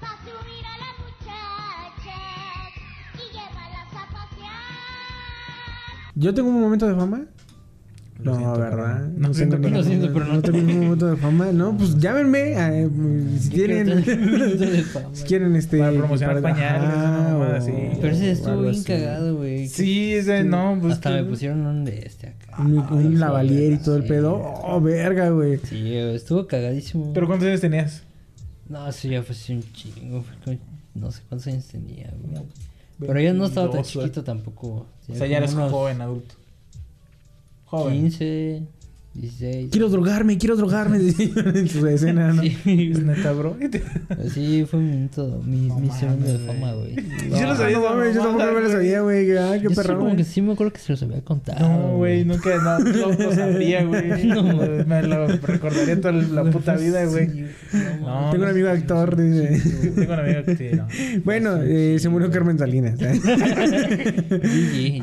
[0.00, 2.74] Pa' subir a las muchachas
[3.14, 4.58] y llevarlas a pasear.
[6.16, 7.20] ¿Yo tengo un momento de fama?
[8.20, 8.98] Lo no, siento, ¿verdad?
[9.00, 9.28] pero no.
[9.28, 10.42] No siento, pero siento, pero no.
[10.42, 11.52] tengo ningún momento de fama.
[11.52, 12.54] No, pues llámenme.
[12.56, 12.88] eh,
[13.38, 14.04] si quieren.
[15.12, 15.78] si quieren, este.
[15.78, 17.72] Para promocionar pañales, Ajá, una mamada o- así.
[18.00, 18.84] Pero ese estuvo bien así.
[18.84, 19.68] cagado, güey.
[19.68, 20.94] Sí, ese no, pues.
[20.94, 22.56] Hasta me pusieron un de este acá.
[22.60, 24.34] Un, un lavalier y todo el pedo.
[24.64, 25.58] Oh, verga, güey.
[25.58, 27.12] Sí, estuvo cagadísimo.
[27.12, 28.02] ¿Pero cuántos años tenías?
[28.68, 30.24] No, eso ya fue así un chingo.
[30.94, 32.42] No sé cuántos años tenía, güey.
[32.98, 34.06] Pero yo no estaba tan 22, güey.
[34.06, 34.86] chiquito tampoco.
[35.08, 36.34] O sea, ya eres joven, adulto.
[37.70, 38.00] Joven.
[38.02, 38.62] 15,
[39.14, 39.68] 16.
[39.72, 40.98] Quiero drogarme, quiero drogarme.
[41.58, 42.40] en su escena, ¿no?
[42.42, 42.56] Sí,
[42.92, 43.56] Es neta, bro.
[44.32, 46.94] sí, fue mi, minuto, mi, No mi segundo de fama, güey.
[47.28, 49.36] Yo lo sabía, no mames, yo tampoco me lo sabía, güey.
[49.36, 49.98] Ah, qué Yo sí, perro.
[49.98, 51.68] como que sí me acuerdo que se los había contado.
[51.68, 54.24] No, güey, nunca, no, no lo sabría, güey.
[54.28, 54.42] No,
[54.86, 57.26] me lo recordaría toda la puta vida, güey.
[58.00, 59.60] No, Tengo un amigo actor, dice.
[59.96, 60.86] Tengo un amigo sí, no.
[61.24, 62.98] Bueno, eh, se murió Carmen Salinas.
[64.50, 65.00] sí,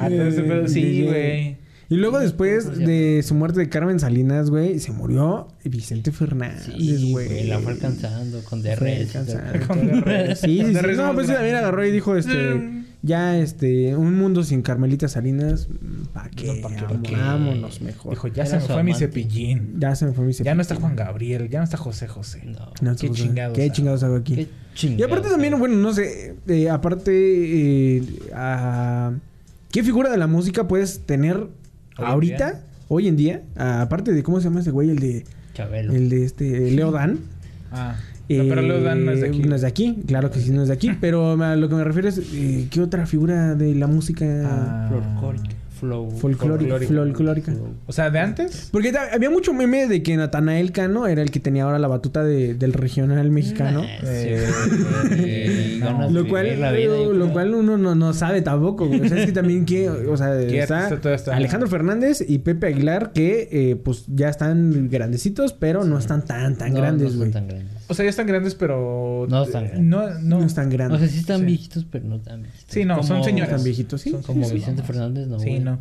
[0.68, 1.04] Sí.
[1.06, 1.65] güey.
[1.88, 7.12] Y luego después de su muerte de Carmen Salinas, güey, se murió Vicente Fernández, Sí,
[7.12, 7.44] güey.
[7.46, 9.12] la fue alcanzando con DRS.
[10.40, 10.96] Sí, sí, sí.
[10.98, 15.68] No, pues también agarró y dijo, este, ya, este, un mundo sin Carmelita Salinas,
[16.12, 16.60] ¿para qué?
[16.62, 17.18] No.
[17.18, 18.12] Vámonos mejor.
[18.14, 19.76] Dijo, ya se me fue mi cepillín.
[19.80, 22.42] ya se me fue mi Ya no está Juan Gabriel, ya no está José José.
[22.46, 22.72] No.
[22.82, 24.48] No, Qué chingados ¿Qué chingados hago aquí?
[24.82, 28.04] Y aparte también, bueno, no sé, eh, aparte, eh,
[29.72, 31.48] ¿qué figura de la música puedes tener
[31.98, 32.62] ahorita, día?
[32.88, 33.42] hoy en día?
[33.56, 34.90] Aparte de, ¿cómo se llama ese güey?
[34.90, 35.94] El de, Chabelo.
[35.94, 37.20] el de este, Leo Dan.
[37.72, 37.96] Ah.
[38.28, 39.42] No, pero Leo Dan no es de aquí.
[39.42, 40.92] Eh, No es de aquí, claro que sí, no es de aquí.
[41.02, 44.90] pero a lo que me refiero es, eh, ¿qué otra figura de la música Ah.
[44.90, 45.55] Folclórica.
[45.80, 46.10] Flow.
[46.12, 47.54] folclórica?
[47.88, 48.70] O sea, de antes.
[48.72, 52.24] Porque había mucho meme de que Natanael Cano era el que tenía ahora la batuta
[52.24, 53.82] de- del regional mexicano.
[53.82, 54.48] Nah, Eh,
[55.10, 55.86] sí, no.
[55.86, 58.88] ganas de Lo cual, la vida, lo cual uno no, no sabe tampoco.
[58.88, 59.02] güey.
[59.02, 61.36] O sea, es que también que, o sea, ¿Qué está está?
[61.36, 66.56] Alejandro Fernández y Pepe Aguilar que eh, pues ya están grandecitos, pero no están tan
[66.58, 67.32] tan No, grandes, no güey.
[67.32, 67.75] tan grandes.
[67.88, 69.28] O sea, ya están grandes, pero.
[69.30, 69.84] No están grandes.
[69.84, 70.40] No, no.
[70.40, 71.00] No, están O grandes.
[71.02, 71.46] sea, sí están Sí.
[71.46, 72.66] viejitos, pero no tan viejitos.
[72.74, 73.50] Sí, no, son Como- señores.
[73.52, 74.12] Están viejitos, sí.
[74.12, 74.88] Son Como Sí, Vicente no.
[74.88, 75.40] Fernández, no.
[75.40, 75.60] Sí, güey.
[75.60, 75.80] no.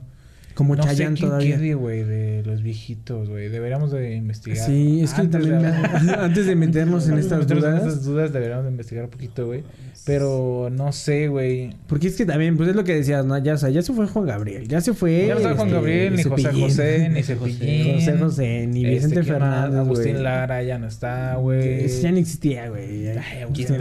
[0.55, 1.75] Como no sé Chayanne quién todavía.
[1.75, 3.49] güey, de los viejitos, güey.
[3.49, 4.64] Deberíamos de investigar.
[4.64, 8.05] Sí, es que Antes también de- antes de meternos en estas meternos en dudas, estas
[8.05, 9.64] dudas deberíamos de investigar un poquito, güey.
[10.05, 11.71] Pero no sé, güey.
[11.87, 13.95] porque es que también pues es lo que decías, no, ya, o sea, ya se
[13.95, 16.53] fue Juan Gabriel, ya se fue Ya no está Juan este, Gabriel, ni José.
[16.53, 17.95] José, ni José Cepillín.
[17.95, 19.51] José José, ni Este, Vicente ¿quién más?
[19.51, 20.23] Fernández, Agustín.
[20.23, 21.88] Lara ya no está, güey.
[21.88, 23.09] Ya no existía, güey.
[23.43, 23.79] Agustín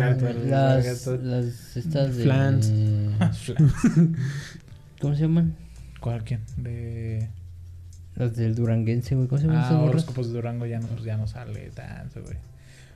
[0.50, 1.08] Las,
[1.76, 2.24] estas de...
[2.24, 2.72] Flans.
[5.02, 5.56] ¿Cómo se llaman?
[6.00, 6.40] ¿Cuál quién?
[6.56, 7.28] De.
[8.16, 9.28] Las del Duranguense, güey.
[9.28, 12.38] ¿Cómo se llaman Ah, horóscopos de Durango ya no, pues ya no sale tanto, güey.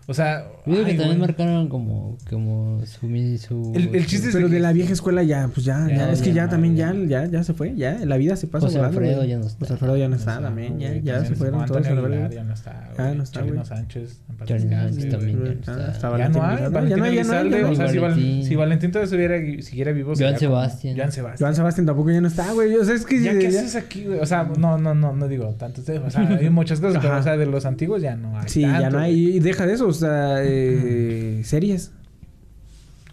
[0.10, 1.28] O sea, Yo digo que ay, también güey.
[1.28, 3.08] marcaron como, como su,
[3.39, 3.74] su...
[3.76, 5.96] El- el chiste es Pero de de que- la vieja escuela ya, pues ya, ya,
[5.98, 6.93] Ya, es que ya ya también ya.
[6.93, 9.46] ya, ya, ya se fue, ya, la vida se pasa José volando, Alfredo ya no
[9.46, 9.60] está.
[9.60, 12.32] José Alfredo ya no está también, ya, ya se fueron todos Aguilar.
[12.32, 13.17] Ya no está, Ya güey.
[13.17, 13.65] no está, Chalino güey.
[13.65, 14.20] Sánchez.
[14.38, 16.72] también ya no Ah, Ya hay.
[16.72, 17.67] Valentín Ya ya Elizalde, ya.
[17.70, 18.91] O sea, si, Val- Valentín.
[18.91, 20.13] todavía estuviera, siguiera vivo...
[20.17, 20.96] Joan Sebastián.
[20.98, 21.38] Joan Sebastián.
[21.39, 22.76] Joan Sebastián tampoco ya no está, güey.
[22.76, 24.20] O sea, es que ¿Ya ya- qué ya- haces aquí, güey?
[24.20, 25.82] O sea, no, no, no, no digo tanto.
[25.82, 28.62] O sea, hay muchas cosas, pero, o sea, de los antiguos ya no hay Sí,
[28.62, 29.36] ya no hay.
[29.38, 31.91] Y deja de eso, eh, series.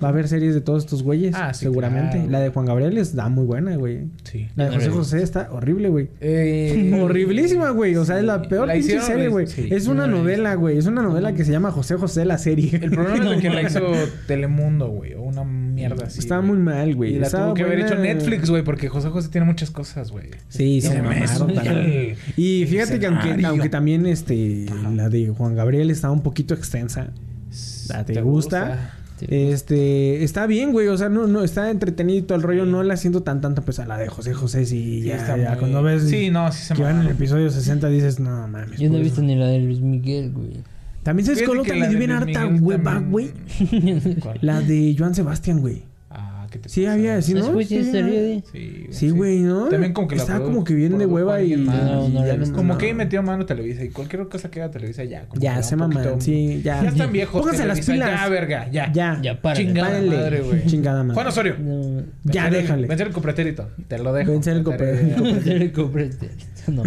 [0.02, 2.16] Va a haber series de todos estos güeyes, Ah, sí, seguramente.
[2.16, 2.48] claro, la de.
[2.48, 4.08] Juan Gabriel está muy buena, güey.
[4.24, 4.48] Sí.
[4.56, 4.90] La de José.
[4.90, 6.08] José está horrible, güey.
[6.20, 7.94] Eh, Horriblísima, güey.
[7.96, 9.46] O sea, es la peor La pinche serie, güey.
[9.46, 9.68] sí.
[9.70, 10.78] Es una No novela, güey.
[10.78, 12.70] Es una novela que se llama José José la serie.
[12.82, 13.80] El problema es No que la hizo
[14.26, 15.14] Telemundo, güey.
[15.14, 16.18] O una mierda así.
[16.18, 17.14] Está muy mal, güey.
[17.14, 20.10] Y la Estaba tuvo que haber hecho Netflix, güey, porque José José tiene muchas cosas,
[20.10, 20.26] güey.
[20.48, 22.16] Sí, Se se me mamaron también.
[22.36, 24.90] Y fíjate que aunque, aunque también este Ajá.
[24.90, 27.10] la de Juan Gabriel está un poquito extensa.
[27.88, 28.60] ¿La te, ¿Te gusta?
[28.68, 28.94] gusta?
[29.18, 29.26] Sí.
[29.28, 32.82] Este, está bien, güey, o sea, no, no, está entretenido y todo el rollo, no
[32.82, 35.50] la siento tan tanto pues a la de José José, sí, Sí, ya, está ya,
[35.50, 38.48] muy- cuando ves Sí, no, sí se que van en el episodio 60 dices, no
[38.48, 38.78] mames.
[38.80, 39.02] Yo no he pues".
[39.04, 40.50] visto ni la de Luis Miguel, güey.
[41.04, 43.30] También sabes con que otra me dio bien harta hueva, güey.
[44.20, 44.38] ¿Cuál?
[44.42, 45.82] La de Joan Sebastián, güey.
[46.54, 46.92] Ah, ¿qué te Sí pasa?
[46.94, 47.52] había, sí, ¿Ese ¿no?
[47.52, 47.92] güey Sí, ¿no?
[47.92, 49.68] de- Sí, Sí, güey, ¿no?
[49.68, 51.56] También como que la Estaba produ- como que bien de hueva y.
[51.56, 52.52] No, no y la ya.
[52.52, 52.78] Como no.
[52.78, 55.26] que ahí metió mano Televisa y cualquier cosa que haga Televisa ya.
[55.26, 56.82] como Ya, se maman, sí, ya.
[56.82, 57.40] Ya están viejos.
[57.40, 58.10] Pónganse las pilas.
[58.20, 58.92] Ya, verga, ya.
[58.92, 59.18] Ya.
[59.20, 59.64] Ya, párale.
[59.66, 60.66] Chingada madre, güey.
[60.66, 61.14] Chingada madre.
[61.14, 61.56] Juan Osorio.
[61.58, 62.02] No.
[62.24, 62.86] Ya, Vencer el- déjale.
[62.86, 63.68] Vencer el copretérito.
[63.88, 64.30] Te lo dejo.
[64.32, 65.24] Vencer el copretérito.
[65.24, 66.30] Le compré este.
[66.68, 66.82] No.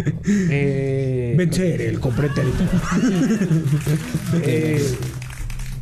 [0.50, 2.64] Eh, Vencer el compretérito.
[4.42, 4.82] eh,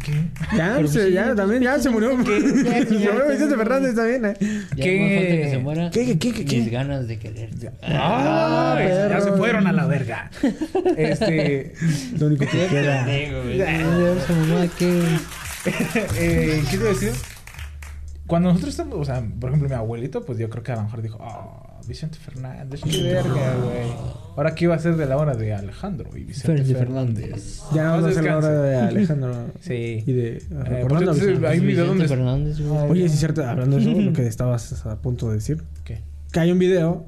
[0.07, 0.57] ¿Qué?
[0.57, 2.13] Ya, Pero se- sí, ya, también, ya se murió.
[2.17, 3.57] Ya, Se ya, murió ya, Vicente ya.
[3.57, 4.35] Fernández también, ¿eh?
[4.77, 5.01] Ya ¿Qué?
[5.01, 5.91] no falta que se muera.
[5.91, 6.57] ¿Qué, qué, qué, qué?
[6.61, 7.51] Mis ganas de querer.
[7.83, 9.21] Ah, ya perro.
[9.25, 10.31] se fueron a la verga.
[10.97, 11.73] Este.
[12.19, 13.05] Lo único que queda.
[14.79, 15.03] Que...
[16.19, 17.13] eh, ¿Qué te decir?
[18.29, 20.83] Cuando nosotros estamos, o sea, por ejemplo, mi abuelito, pues yo creo que a lo
[20.85, 23.93] mejor dijo, oh, Vicente Fernández, qué verga, güey.
[24.37, 27.25] Ahora, ¿qué iba a ser de la hora de Alejandro y Vicente Fernández?
[27.27, 27.63] Fernández.
[27.75, 29.35] Ya no va a ser la hora de Alejandro.
[29.61, 30.05] Sí.
[30.07, 30.37] Y de.
[30.37, 30.87] Eh,
[31.47, 32.61] hay un video donde- Fernández.
[32.61, 35.63] Oye, sí es cierto, hablando de eso, lo que estabas a punto de decir.
[35.85, 36.03] ¿Qué?
[36.33, 37.07] Que hay un video.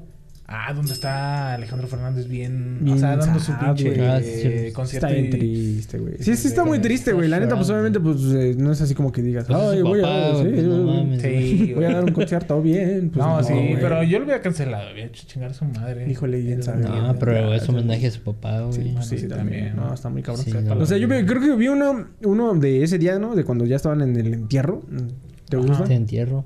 [0.51, 4.01] Ah, donde está Alejandro Fernández bien, o Bien sea, dando su pinche.
[4.01, 5.05] Ah, eh, concierto.
[5.05, 6.13] Está bien y- triste, güey.
[6.19, 7.27] Sí, sí, está muy triste, güey.
[7.29, 9.81] La neta, pues obviamente, pues eh, no es así como que digas, Pues es ay,
[9.83, 10.33] voy a.
[10.37, 13.11] sí, güey, pues, no mames, Sí, Voy a dar un concierto bien.
[13.13, 16.09] Pues, no, sí, pero yo lo hubiera cancelado, había hecho chingar a su madre.
[16.09, 16.81] Híjole, bien sabe.
[16.83, 18.73] No, pero es homenaje a su papá, güey.
[18.73, 19.75] Sí, Bueno, sí, sí, también.
[19.75, 20.43] No, está muy cabrón.
[20.45, 20.73] Sí, no.
[20.77, 23.35] o sea, yo vi- creo que vi uno, uno de ese día, ¿no?
[23.35, 24.81] De cuando ya estaban en el entierro.
[25.47, 25.83] ¿Te gusta?
[25.83, 26.45] Te entierro.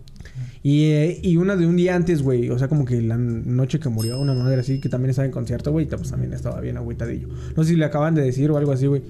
[0.63, 2.49] Y, eh, y una de un día antes, güey.
[2.49, 5.32] O sea, como que la noche que murió una madre así, que también estaba en
[5.32, 5.86] concierto, güey.
[5.88, 7.28] Pues también estaba bien agüitadillo.
[7.58, 9.02] No sé si le acaban de decir o algo así, güey.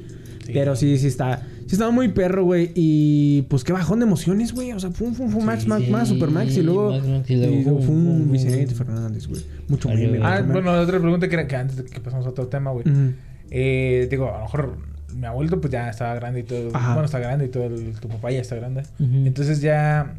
[0.52, 1.42] Pero sí, sí está.
[1.68, 2.72] Sí estaba muy perro, güey.
[2.76, 4.72] Y pues qué bajón de emociones, güey.
[4.74, 6.58] O sea, fue un, fue un, Max, Sí, Max, Max, Super Max.
[6.58, 6.92] Y luego.
[6.92, 9.42] Max, Max, y y luego luego fue fue un- un un- Vicente Fernández, güey.
[9.68, 10.26] Mucho Valió meme.
[10.26, 12.72] Ah, bueno, la otra pregunta que era que antes de que pasamos a otro tema,
[12.72, 12.84] güey.
[13.52, 14.78] Eh, digo, a lo mejor
[15.16, 16.72] mi abuelito pues ya estaba grande y todo.
[16.74, 16.94] Ajá.
[16.94, 17.66] Bueno, está grande y todo.
[17.68, 18.82] el- tu papá ya está grande.
[19.00, 20.16] Entonces ya...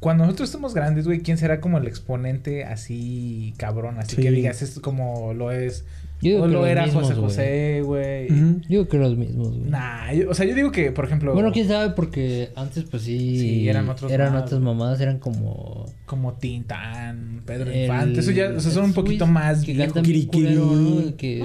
[0.00, 3.98] Cuando nosotros estemos grandes, güey, ¿quién será como el exponente así cabrón?
[3.98, 4.22] Así Sí.
[4.22, 5.84] que digas, es como lo es...
[6.20, 7.24] Yo digo o que lo era mismos, José güey.
[7.26, 8.32] José, güey.
[8.32, 8.60] Ujú.
[8.68, 9.70] Digo que los mismos, güey.
[9.70, 11.32] Nah, yo- o sea, yo digo que, por ejemplo...
[11.32, 13.38] Bueno, quién sabe, porque antes, pues sí.
[13.38, 15.86] Sí, eran otros Eran más, otras mamadas, eran como.
[16.06, 18.18] Como Tintán, Pedro el- Infante.
[18.18, 20.26] Eso ya, o sea, son un poquito más Que Kirikiri.
[20.26, 21.16] culero, ¿no?
[21.16, 21.44] Que.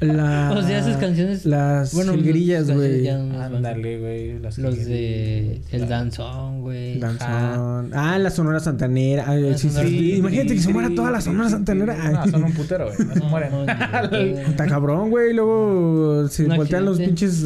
[0.00, 3.42] La- O sea, esas canciones- Las bueno, jilguerillas, las canciones güey.
[3.42, 4.38] Ándale, güey.
[4.40, 5.60] Los de.
[5.72, 6.98] El danzón, güey.
[6.98, 7.90] Danzón.
[7.94, 9.24] Ah, la Sonora Santanera.
[9.26, 10.14] Ay, La sí, sí, Sonora- sí.
[10.16, 11.96] Imagínate que se muera toda la Sonora Santanera.
[12.00, 12.12] Ay.
[12.14, 13.08] No, son un putero, güey.
[13.08, 13.50] No se mueren.
[14.48, 15.32] Está cabrón, güey.
[15.34, 17.44] Luego se voltean los pinches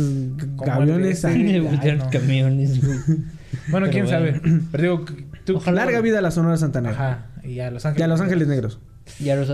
[0.64, 1.22] camiones,
[2.84, 2.98] güey.
[3.70, 4.40] Bueno, quién sabe.
[4.72, 5.04] Pero digo,
[5.44, 5.56] tú...
[5.56, 5.84] Ojalá.
[5.84, 6.94] Larga vida a la Sonora Santanera.
[6.94, 7.26] Ajá.
[7.44, 8.00] Y a Los Ángeles.
[8.00, 8.78] Y a Los Ángeles Negros.
[9.20, 9.50] Y a los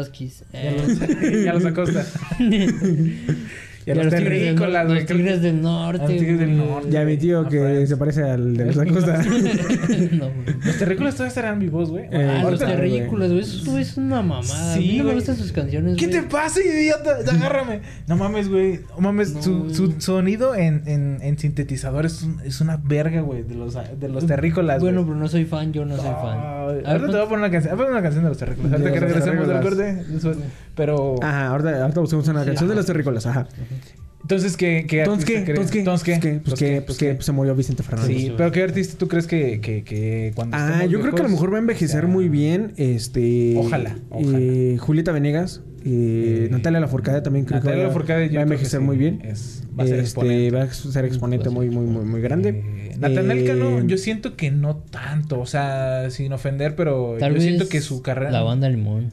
[0.69, 2.07] a los, y a los Acosta.
[3.87, 4.97] Y a los tigres del terrícolas, güey.
[4.99, 6.03] Los tigres del norte.
[6.05, 6.90] A los tigres del norte.
[6.90, 8.94] Ya mi tío Ah, que se parece al de los no, güey.
[10.64, 12.05] Los terrícolas todavía estarán vivos, güey.
[12.05, 13.40] Eh, Ah, los ahorita- terrícolas, güey.
[13.42, 14.75] Eso es una mamada.
[14.75, 17.16] a mí Sí, no me gustan sus canciones, ¿Qué te pasa, idiota?
[17.31, 17.81] Agárrame.
[18.07, 18.81] No mames, güey.
[18.97, 19.35] No mames.
[19.35, 23.42] No, su, sonido en, en, en sintetizador es, un- es una verga, güey.
[23.42, 24.81] De los, de los terrícolas.
[24.81, 26.38] Bueno, pero no soy fan, yo no soy fan.
[26.38, 27.77] A ver, ahorita te voy a poner una canción.
[27.77, 28.73] Voy a poner una canción de los terrícolas.
[28.73, 30.05] Ahorita que los regresemos del corte.
[30.75, 31.16] Pero.
[31.23, 33.27] Ajá, ahorita, ahorita buscamos una canción de los terrícolas.
[33.27, 33.47] Ajá.
[34.25, 35.53] Entonces, ¿qué, qué Entonces, artista ¿qué?
[35.53, 35.59] crees?
[35.61, 35.79] Entonces, ¿qué?
[35.81, 36.31] Entonces, ¿qué?
[36.31, 36.81] Pues, Pues, que, ¿qué?
[36.81, 38.17] pues, que se murió Vicente Fernández.
[38.17, 41.25] Sí, pero ¿qué artista tú crees que, que, que cuando Ah, yo creo que a
[41.25, 42.73] lo mejor va a envejecer sea, muy bien.
[42.77, 43.55] Este.
[43.59, 44.39] Ojalá, ojalá.
[44.41, 45.61] eh, Julieta Venegas.
[45.85, 48.81] eh, Eh, Natalia Lafourcade también creo Natalia que va, Lafourcade yo va a que envejecer
[48.81, 49.21] sí, muy bien.
[49.25, 50.51] es- va a ser Este, exponente.
[50.57, 52.49] va a ser exponente muy, muy, muy, muy grande.
[52.51, 57.43] Eh, Natanael Cano, yo siento que no tanto, o sea, sin ofender, pero yo vez
[57.43, 58.31] siento que su carrera.
[58.31, 59.13] La banda Limón.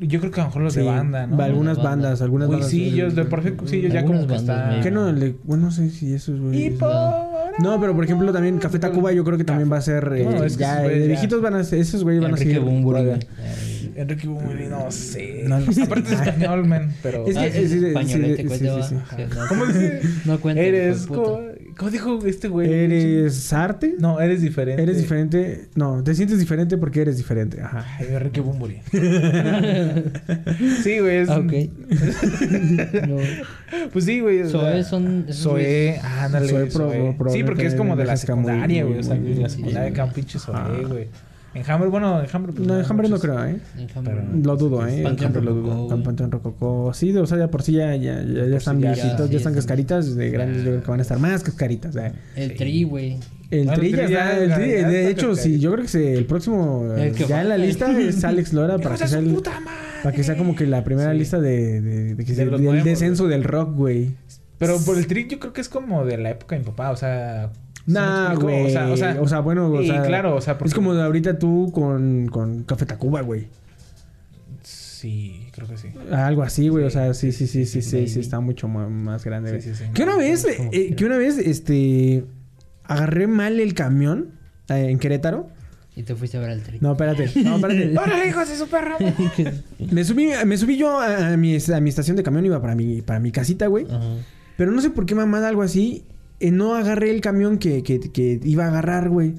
[0.00, 1.42] Yo creo que a lo mejor los de sí, banda, ¿no?
[1.42, 1.90] Algunas Banda.
[1.90, 2.70] bandas, algunas bandas.
[2.70, 4.78] Cuisillos, de por ejemplo, Cuisillos ya como que está.
[4.80, 5.10] ¿Qué no?
[5.10, 6.40] Le- bueno, no sé si eso es.
[6.40, 6.88] güey, Y es- por
[7.60, 10.12] No, pero por ejemplo también Café Tacuba yo creo que también va a ser...
[10.14, 11.80] eh, No, es que ya, güeyes de ya- viejitos van a ser...
[11.80, 12.60] Esos güeyes van a Enrique ser...
[12.60, 13.10] Bunbury.
[13.96, 15.42] Enrique Bumburi, no sé.
[15.48, 15.82] No lo sé.
[15.82, 17.26] Aparte es español, man, pero.
[17.26, 18.94] Es que- Ah, sí, es- sí, sí, sí, sí, sí.
[18.94, 20.00] No, ¿Cómo dice?
[20.24, 20.62] No cuenta.
[20.62, 21.08] Eres.
[21.78, 22.70] ¿Cómo, dijo este güey?
[22.72, 23.94] ¿Eres arte?
[23.98, 24.82] No, eres diferente.
[24.82, 25.68] Eres diferente.
[25.76, 27.62] No, te sientes diferente porque eres diferente.
[27.62, 27.86] Ajá.
[27.98, 28.80] Ay, Enrique Bumburi.
[30.82, 31.16] sí, güey.
[31.18, 31.28] Es...
[31.30, 31.52] Ah, ok.
[33.08, 33.16] No.
[33.92, 34.48] Pues sí, güey.
[34.48, 36.48] sea, son- Zoé, ándale.
[36.48, 36.66] Zoé.
[36.66, 38.98] pro- pro- sí, porque es como de la secundaria, güey.
[38.98, 40.78] O sea, de la secundaria pinche Zoé, Ajá.
[40.88, 41.08] güey.
[41.54, 42.50] En Hammer, bueno, en Hammer.
[42.52, 43.58] pues, No, en Hambre no creo, ¿eh?
[44.04, 44.22] Pero-.
[44.44, 44.98] Lo dudo, ¿eh?
[44.98, 45.86] En Panteón Hambre lo Rococó, dudo.
[45.88, 46.02] güey.
[46.02, 46.92] Panteón Rococó.
[46.94, 49.32] Sí, o sea, ya por sí ya, ya, ya, ya están sí ya- viejitos, sí,
[49.32, 50.14] ya están están- cascaritas.
[50.14, 51.96] De grandes yo creo que van a estar más cascaritas.
[51.96, 52.12] ¿eh?
[52.36, 53.16] El tri, güey.
[53.50, 54.38] El Bueno, tri ya Tri está.
[54.38, 57.48] el Tri, de hecho, sí, yo creo que se- el próximo El que ya en
[57.48, 59.42] la lista es Alex Lora para ¡Hijos que sea el-
[60.02, 61.18] para que sea como que la primera Sí.
[61.18, 64.10] lista de, de, de que De se- los del descenso del rock, güey.
[64.58, 66.90] Pero por el trick yo creo que es como de la época de mi papá,
[66.90, 67.50] o sea...
[67.88, 68.66] ¿sí Nah, güey.
[68.66, 70.94] O sea, o sea, o sea, bueno, o sea, claro, o sea, porque- es como
[70.94, 73.48] de ahorita tú con, con Café Tacuba, güey.
[74.62, 75.88] Sí, creo que sí.
[76.10, 76.84] Algo así, güey.
[76.84, 79.62] O Sí, sea, sí, sí, sí, sí, sí, sí, está mucho más grande, güey.
[79.62, 79.90] Sí, sí, sí.
[79.94, 82.24] Que una vez, eh, que una vez, este,
[82.84, 84.32] agarré mal el camión
[84.68, 85.48] eh, en Querétaro.
[85.94, 86.78] Y te fuiste a ver al tri.
[86.80, 87.30] No, espérate.
[87.42, 87.92] No, espérate.
[87.98, 88.96] ¡Órale, hijos de su perra!
[89.92, 92.74] me subí, me subí yo a, a mi, a mi estación de camión, iba para
[92.74, 93.86] mi, para mi casita, güey.
[94.56, 96.04] Pero no sé por qué mamada algo así.
[96.40, 99.34] Eh, no agarré el camión que, que, que iba a agarrar, güey.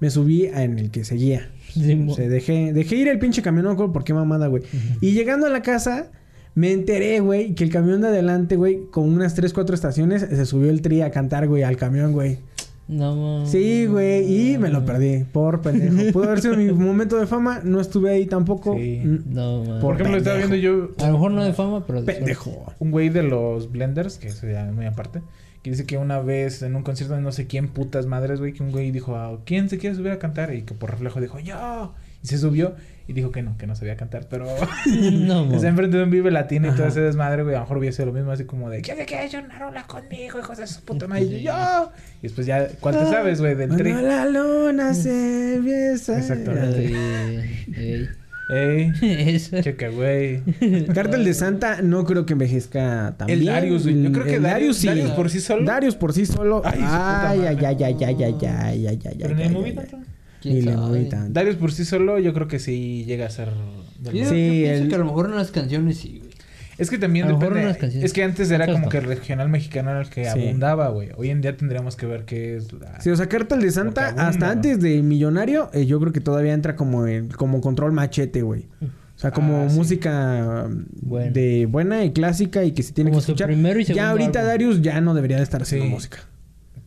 [0.00, 1.50] Me subí en el que seguía.
[1.72, 4.14] Sí, O mo- sea, dejé, dejé ir el pinche camión, no me acuerdo por qué
[4.14, 4.62] mamada, güey.
[5.00, 6.10] Y llegando a la casa,
[6.54, 10.46] me enteré, güey, que el camión de adelante, güey, con unas 3, 4 estaciones, se
[10.46, 12.38] subió el tri a cantar, güey, al camión, güey.
[12.88, 16.10] No, Sí, güey, y me lo perdí, por pendejo.
[16.12, 18.74] Pudo haber sido mi momento de fama, no estuve ahí tampoco.
[18.76, 19.00] Sí.
[19.04, 19.80] Mm, No, man.
[19.80, 22.72] Por ejemplo, estaba viendo yo A lo mejor no de fama, pero de Pendejo.
[22.80, 25.20] un güey de los Blenders, que eso ya muy aparte,
[25.62, 28.52] que dice que una vez en un concierto de no sé quién putas madres, güey,
[28.52, 30.54] que un güey dijo, "Ah, ¿quién se quiere subir a cantar?
[30.54, 31.94] Y que por reflejo dijo, yo.
[32.22, 32.74] Y se subió
[33.08, 34.46] y dijo que no, que no sabía cantar, pero.
[35.12, 37.78] No, está enfrente de un Vive Latino y todo ese desmadre, güey, a lo mejor
[37.78, 40.58] hubiese sido lo mismo, así como de, ¿quién se quiere echar una rola conmigo, hijos
[40.58, 41.24] de su puta madre?
[41.24, 41.92] Y yo, yo.
[42.20, 43.92] Y después ya, ¿cuál te sabes, güey, del tri?
[43.92, 46.18] La luna se empieza.
[46.18, 46.90] Exactamente.
[46.92, 48.08] Eh, Ey,
[48.52, 49.38] ey.
[49.62, 50.40] Checa, güey.
[50.94, 53.52] Cártel de Santa no creo que envejezca tan El bien.
[53.52, 54.02] Darius, güey.
[54.02, 54.86] Yo creo que El Darius, sí.
[54.86, 55.64] Darius por sí solo.
[55.64, 56.62] Darius por sí solo.
[56.64, 59.74] Ay, Ay, ay, ay, ay, ay, ay, ay, ay, ay, ay, Pero ni movie ay,
[59.86, 59.98] tanto.
[60.40, 61.32] ¿Quién Ni le moví tanto.
[61.34, 63.48] Darius por sí solo, yo creo que sí llega a ser.
[63.50, 66.29] Sí, yo pienso el- que a lo mejor en las canciones sí, güey.
[66.80, 67.76] Es que también depende.
[68.02, 70.30] Es que antes era como que el regional mexicano era el que Sí.
[70.30, 71.10] abundaba, güey.
[71.16, 73.00] Hoy en día tendríamos que ver qué es la.
[73.00, 74.52] Sí, o sea, Cártel de Santa, abunda, hasta ¿no?
[74.52, 78.66] antes de Millonario, eh, yo creo que todavía entra como en, como control machete, güey.
[78.82, 80.66] O sea, como Ah, música
[81.02, 83.48] de buena y clásica y que se tiene Como que su escuchar.
[83.48, 84.50] primero y segundo ya ahorita álbum.
[84.50, 85.92] Darius ya no debería de estar haciendo Sí.
[85.92, 86.18] música.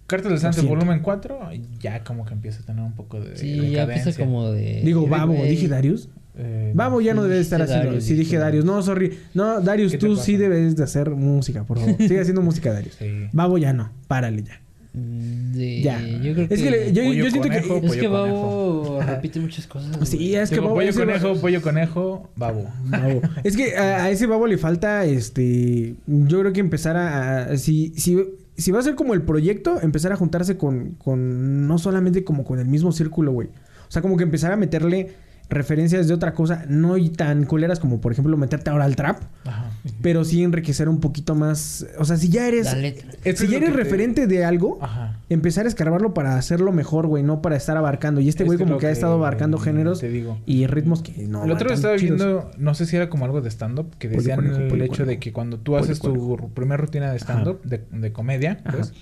[0.07, 1.39] Cártel del Santo volumen 4,
[1.79, 3.37] ya como que empieza a tener un poco de.
[3.37, 4.81] Sí, ya empieza como de...
[4.83, 6.09] Digo, Babo, dije Darius.
[6.35, 7.85] Eh, Babo ya sí, no debe de estar haciendo.
[7.85, 8.65] Darius, sí, dije Darius.
[8.65, 9.17] No, sorry.
[9.33, 10.25] No, Darius, ¿Qué te tú pasa?
[10.25, 11.95] sí debes de hacer música, por favor.
[11.97, 12.95] Sigue haciendo música, Darius.
[12.95, 13.27] Sí.
[13.31, 13.91] Babo ya no.
[14.07, 14.59] Párale ya.
[14.95, 15.81] Mm, De...
[15.81, 15.99] Ya.
[16.01, 17.87] Yo creo Es que le- yo, yo siento conejo, que.
[17.87, 19.97] Es que Babo repite muchas cosas.
[20.09, 20.75] Sí, es que Babo.
[20.75, 22.65] pollo conejo, Babo- pollo conejo, babo.
[22.85, 23.21] Babo.
[23.43, 27.57] Es que a, a ese babo le falta, este, yo creo que empezar a, a-
[27.57, 28.17] si, si,
[28.57, 32.43] si va a ser como el proyecto, empezar a juntarse con, con, no solamente como
[32.43, 33.47] con el mismo círculo, güey.
[33.87, 35.11] O sea, como que empezar a meterle
[35.53, 39.21] referencias de otra cosa, no y tan culeras como, por ejemplo, meterte ahora al trap,
[39.45, 39.71] Ajá.
[40.01, 43.09] pero sí enriquecer un poquito más, o sea, si ya eres, La letra.
[43.23, 45.17] Eso si ya eres que te- referente de algo, Ajá.
[45.29, 48.21] empezar a escarbarlo para hacerlo mejor, güey, no para estar abarcando.
[48.21, 50.39] Y este Es güey que como que ha que estado abarcando géneros te digo.
[50.45, 52.17] y ritmos que no el otro día estaba chidos.
[52.19, 55.19] viendo, no sé si era como algo de stand-up, que Pollo decían el hecho de
[55.19, 58.77] que cuando tú haces tu primera rutina de stand-up, de, de comedia, Ajá.
[58.77, 58.93] pues,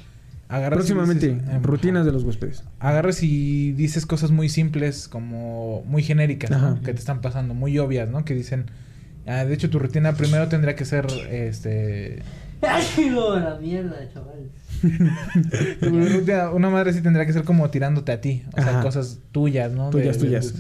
[0.52, 2.64] agarras Próximamente, dices, em, rutinas de los huéspedes.
[2.80, 6.82] agarras y dices cosas muy simples, como muy genéricas, ¿no?
[6.82, 8.26] Que te están pasando, muy obvias, ¿no?
[8.26, 8.66] Que dicen,
[9.28, 12.22] ah, de hecho tu rutina primero tendría que ser, este...
[12.62, 14.52] ¡Ay, no, la mierda, chaval!
[15.80, 19.20] tu rutina- una madre sí tendría que ser como tirándote a ti, o sea, cosas
[19.32, 19.90] tuyas, ¿no?
[19.90, 20.54] Tuyas, tuyas.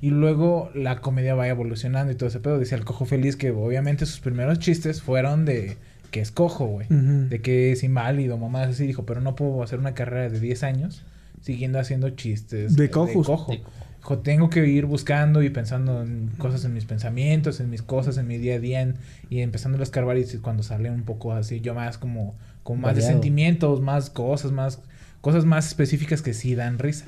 [0.00, 2.58] Y luego la comedia va evolucionando y todo ese pedo.
[2.58, 5.78] Dice el cojo feliz que obviamente sus primeros chistes fueron de
[6.14, 6.86] que es cojo, güey.
[6.88, 8.86] De que es inválido, mamás así.
[8.86, 11.04] Dijo, pero no puedo hacer una carrera de 10 años
[11.40, 13.26] siguiendo haciendo chistes De cojos.
[13.26, 13.50] cojo.
[13.52, 13.72] De cojo.
[13.98, 18.16] Dijo, tengo que ir buscando y pensando en cosas en mis pensamientos, en mis cosas,
[18.16, 18.94] en mi día a día, en-
[19.28, 22.94] y empezando a escarbar y cuando sale un poco así, yo más como, como más
[22.94, 24.80] de sentimientos, más cosas, más
[25.20, 27.06] cosas más específicas que sí dan risa.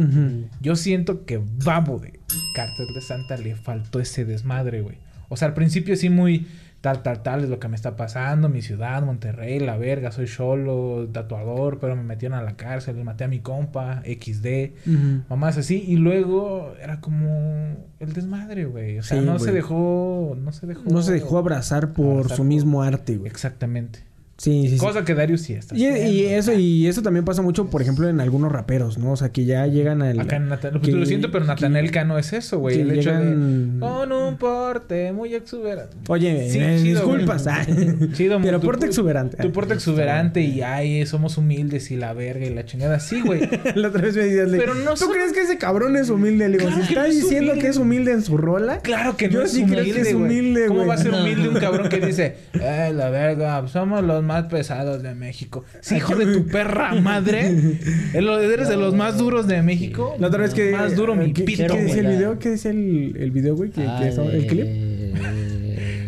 [0.61, 2.19] Yo siento que Babo de
[2.57, 4.97] Cartel de Santa le faltó ese desmadre, güey.
[5.29, 6.47] O sea, al principio sí muy
[6.81, 10.27] tal, tal, tal es lo que me está pasando, mi ciudad, Monterrey, la verga, soy
[10.29, 15.23] solo, tatuador, pero me metieron a la cárcel, maté a mi compa, XD, Ujú.
[15.29, 18.99] mamás así, y luego era como el desmadre, güey.
[18.99, 20.83] O sea, Sí, no se dejó, no se dejó.
[20.89, 23.31] No se dejó abrazar por Abrazar su por- mismo arte, güey.
[23.31, 24.01] Exactamente.
[24.39, 24.77] Sí, sí, sí.
[24.79, 25.75] Cosa que Darius sí está.
[25.75, 29.13] Y, y eso, y eso también pasa mucho, por ejemplo, en algunos raperos, ¿no?
[29.13, 30.21] O sea, que ya llegan al.
[30.21, 32.81] Acá en Natan- que- lo siento, pero Natanel Cano es eso, güey.
[32.81, 33.81] El hecho llegan- de.
[33.81, 35.97] Con un porte muy exuberante.
[36.09, 37.47] Oye, Sí, eh, chido, disculpas.
[37.47, 37.65] ah.
[38.13, 39.39] Chido, Pero tu- porte exuberante.
[39.39, 43.01] Tu porte exuberante y ay, somos humildes y la verga y la chingada.
[43.01, 43.41] Sí, güey.
[43.75, 46.49] La otra vez me decías, Pero no ¿tú son- crees que ese cabrón es humilde?
[46.51, 47.61] Le digo, Claro si que está no es diciendo humilde.
[47.65, 48.79] que es humilde en su rola.
[48.81, 50.25] Claro que Yo no es sí creo que humilde, es güey.
[50.27, 50.89] humilde, ¿Cómo güey.
[50.89, 55.03] va a ser humilde un cabrón que dice, eh, la verga, somos los más pesados
[55.03, 55.65] de México?
[55.81, 57.51] Sí, hijo de tu perra madre.
[58.15, 60.15] Eres de los más duros de México.
[60.19, 60.73] La otra vez que.
[60.73, 62.39] Más duro mi ¿qué, pito, ¿Qué decía el video?
[62.39, 63.71] ¿Qué decía el, el video, güey?
[63.71, 64.67] ¿Qué, Ah, qué estaba- ¿El clip?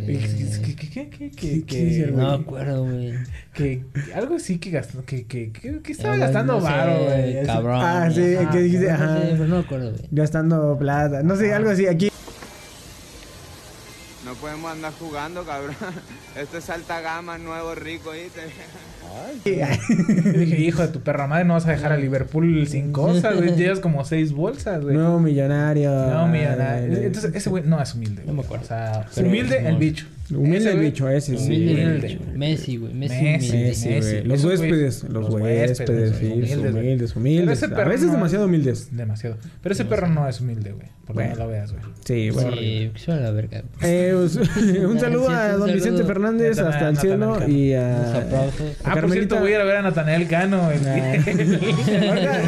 [0.09, 2.25] ¿Qué, qué, qué, qué, ¿Qué- qué, qué decía el güey?
[2.25, 3.13] No me acuerdo, güey.
[3.55, 3.83] que
[4.15, 7.47] algo así que gastó, que, que, que, que estaba Eh, gastando no sé, varo, güey.
[7.47, 7.81] Cabrón.
[7.83, 9.19] Ah, sí, ajá, que dijiste, no ajá.
[9.33, 10.03] pero no me acuerdo, güey.
[10.11, 11.23] Gastando plata.
[11.23, 11.87] No sé, algo así.
[11.87, 12.11] Aquí.
[14.29, 15.75] No podemos andar jugando, cabrón.
[16.37, 18.43] Esto es alta gama, nuevo, rico, ¿viste?
[19.43, 23.55] Dije, hijo de tu perra madre, no vas a dejar a Liverpool sin cosas, güey.
[23.57, 24.95] Llevas como seis bolsas, güey.
[24.95, 25.91] Nuevo millonario.
[25.91, 26.27] No.
[26.27, 28.23] Ay, Entonces, ese güey no es humilde.
[28.27, 28.67] No me acuerdo.
[28.67, 30.05] O sea, humilde el bicho.
[30.31, 31.45] Humilde Ese el bicho, ese sí.
[31.47, 32.19] Humilde, humilde.
[32.23, 32.37] güey.
[32.39, 32.93] Messi, güey.
[32.95, 33.69] Messi, Messi, humilde.
[33.69, 34.21] Messi, Messi.
[34.25, 37.63] Los huéspedes, los huéspedes, sí, humildes, humildes, humildes.
[37.63, 38.89] A veces no- demasiado humildes.
[38.95, 39.39] Demasiado.
[39.63, 40.87] Pero ese perro no es humilde, güey.
[41.07, 41.37] Porque Bueno.
[41.37, 41.83] no lo veas, güey.
[42.05, 42.53] Sí, bueno.
[42.59, 43.63] Sí, suena la verga.
[43.81, 44.37] Eh, pues,
[44.87, 46.05] un saludo a don Vicente.
[46.05, 48.17] Fernández Natanael- hasta el cielo Natanael y a...
[48.19, 48.77] aplausos.
[48.85, 50.63] Ah, por cierto, voy a ir a ver a Natanael Cano.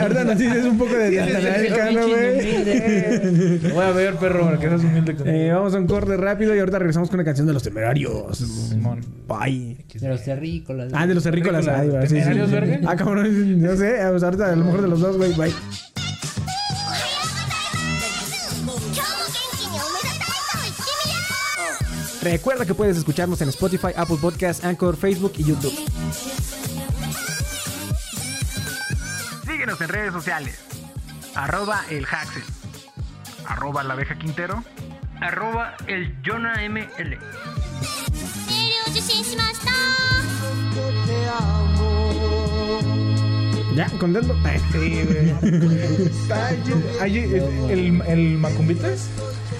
[0.01, 3.73] ahorita, nos dices un poco de Natanael sí, Cano, sí, güey.
[3.73, 5.17] Voy a ver, perro, porque seas humilde.
[5.25, 8.37] Eh, vamos a un corte rápido y ahorita regresamos con una canción de los temerarios.
[8.37, 9.01] Simón.
[9.27, 9.85] Bye.
[9.95, 10.93] De los terrícolas.
[10.95, 11.67] Ah, de los terrícolas.
[11.69, 12.07] Ay, güey.
[12.07, 12.53] Sí, sí, sí.
[12.53, 12.81] verga?
[12.87, 13.63] Ah, cabrón.
[13.63, 13.97] No sé.
[14.11, 15.33] pues ahorita a lo mejor de los dos, güey.
[15.35, 15.53] Bye.
[22.23, 25.73] Recuerda que puedes escucharnos en Spotify, Apple Podcasts, Anchor, Facebook y YouTube.
[29.47, 30.61] Síguenos en redes sociales.
[31.35, 32.43] Arroba el Haxel.
[33.47, 34.63] Arroba la abeja Quintero.
[35.21, 37.19] Arroba el Jonah ML.
[38.90, 39.72] メールを受信しました
[43.76, 43.90] ¿Ya?
[44.00, 44.34] ¿Contento?
[44.72, 45.34] Sí, güey.
[47.02, 49.10] Ay, el, el, el Macumbitas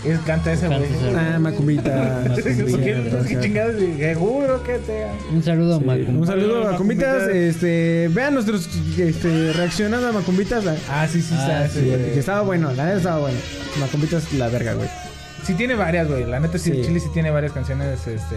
[0.06, 0.82] él canta ese, güey.
[0.84, 1.18] Canta ese.
[1.18, 2.24] Ah, Macumbita.
[2.28, 3.28] ¿Por qué, Macumbita.
[3.28, 3.76] qué chingados?
[3.98, 5.08] Seguro que te...
[5.34, 6.18] Un saludo a Sí, Macum.
[6.20, 7.14] un saludo a Macumbitas.
[7.24, 7.36] Macumbitas.
[7.36, 8.70] Este, vean nuestros
[9.00, 10.64] este, reaccionando a Macumbitas.
[10.90, 11.70] Ah, sí, sí, Ah, está.
[11.74, 12.20] sí, sí, Que güey.
[12.20, 13.38] estaba bueno, la neta estaba bueno.
[13.80, 14.88] Macumbitas la verga, güey.
[15.45, 16.27] Sí tiene varias, güey.
[16.27, 16.79] La neta, sí, Sí.
[16.79, 18.37] el Chile sí tiene varias canciones, este...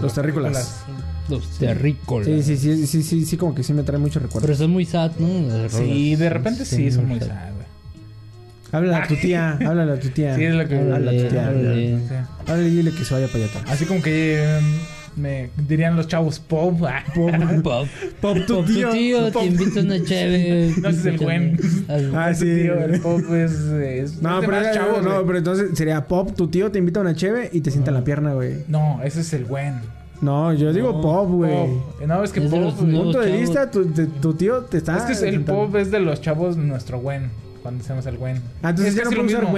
[0.00, 0.82] Los terrícolas.
[1.28, 2.26] Los terrícolas.
[2.26, 4.46] Sí, sí, sí, sí, sí, sí, como que sí me trae mucho recuerdo.
[4.46, 5.68] Pero son muy sad, ¿no?
[5.68, 7.68] Sí, de repente sí, son muy sad, güey.
[8.72, 10.36] Háblale a tu tía, háblale a tu tía.
[10.36, 10.76] Sí, es lo que...
[10.78, 11.46] Háblale a tu tía.
[11.48, 11.98] Háblale.
[11.98, 12.14] Sí.
[12.46, 13.64] Háblale y dile que se vaya para allá atrás.
[13.74, 14.36] Así como que...
[14.42, 14.60] eh,
[15.18, 16.82] me dirían los chavos pop.
[16.86, 17.04] ah.
[17.62, 17.86] Pop.
[18.20, 18.88] Pop tu Pop, tío.
[18.88, 19.42] tu tío Pop.
[19.42, 20.74] te invita a una chévere.
[20.80, 21.58] No, ese es el buen.
[22.14, 22.44] Ah, sí.
[22.44, 23.52] Tío, el pop es...
[23.52, 25.26] es No, es pero, era- chavos, no, güey.
[25.26, 27.94] pero entonces sería pop, tu tío te invita a una cheve y te sienta en
[27.96, 28.64] la pierna, güey.
[28.68, 29.74] No, ese es el buen.
[30.20, 31.52] No, yo digo No, pop, güey.
[32.06, 32.60] No, es que Es pop...
[32.78, 32.86] güey.
[32.92, 34.96] nuevos Punto de vista, tu, de- tu tío te está.
[34.96, 35.66] Es que es el sentando.
[35.66, 37.30] pop es de los chavos nuestro buen.
[37.62, 38.36] Cuando decimos el buen.
[38.62, 39.52] Ah, entonces Es ya no puedo usar mismo.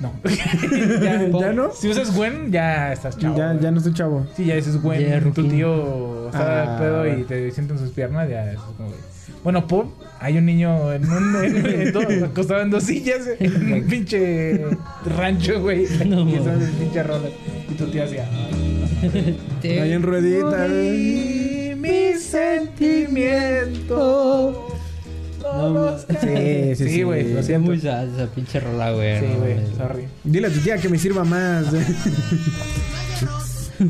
[0.00, 0.12] No.
[1.40, 1.70] ¿Ya no?
[1.72, 3.36] Si usas buen, ya estás chavo.
[3.36, 3.62] ya, güey.
[3.62, 4.26] ya no estoy chavo.
[4.36, 5.06] Sí, ya dices güey.
[5.08, 8.88] Ya, tu tío está Ah, de pedo y te sienten sus piernas, ya es como,
[8.88, 9.00] güey.
[9.44, 9.86] Bueno, pop,
[10.18, 14.64] hay un niño en un en, en todo- acostado en dos sillas en un pinche
[15.16, 15.86] rancho, güey.
[16.06, 16.70] No, y esas mames.
[16.70, 17.30] pinche rolas.
[17.70, 18.28] Y tu tía hacía.
[19.62, 24.66] Te Ahí en ruedita, Y mi sentimiento.
[25.42, 26.88] No los Sí, sí, sí.
[26.90, 27.66] Sí, güey, lo Es siento.
[27.70, 29.20] muy sad esa pinche rola, güey.
[29.20, 29.70] Sí, no güey, mames.
[29.76, 30.04] sorry.
[30.24, 31.66] Dile a tu tía que me sirva más.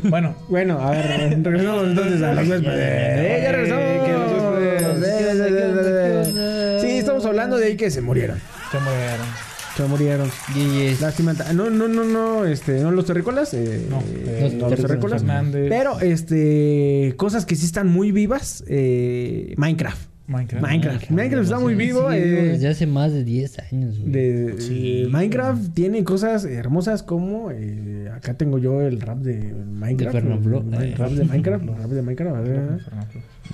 [0.03, 2.79] Bueno, bueno, a ver, regresamos entonces a los huéspedes.
[2.79, 4.05] Eh, ya regresamos.
[4.05, 4.81] que los huéspedes.
[5.03, 6.77] Eh, eh, eh, eh.
[6.81, 8.39] Sí, estamos hablando de ahí que se murieron.
[8.71, 9.27] se murieron.
[9.75, 10.29] Se murieron.
[10.55, 11.01] GG's.
[11.01, 11.33] Lástima.
[11.53, 13.53] No, no, no, no, este, no los terrícolas.
[13.53, 15.25] Eh, No, eh, no los terrícolas.
[15.51, 18.63] Pero, este, cosas que sí están muy vivas.
[18.69, 20.10] Eh, Minecraft.
[20.31, 20.65] Minecraft.
[20.65, 21.09] Minecraft.
[21.11, 22.09] Minecraft está muy vivo.
[22.11, 24.11] Sí, eh, desde hace más de 10 años, güey.
[24.11, 25.07] de, Sí.
[25.09, 30.15] Minecraft tiene cosas hermosas como eh, acá tengo yo el rap de Minecraft.
[30.15, 30.59] De Fernanfloo.
[30.73, 31.63] el- el rap de Minecraft.
[31.63, 32.35] el rap de Minecraft.
[32.37, 32.61] a ver.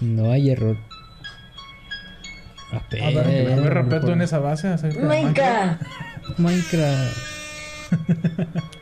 [0.02, 0.78] No hay error.
[2.72, 4.68] A ver, a ver, rapea tú en esa base.
[5.02, 5.82] Minecraft.
[6.38, 7.18] Minecraft.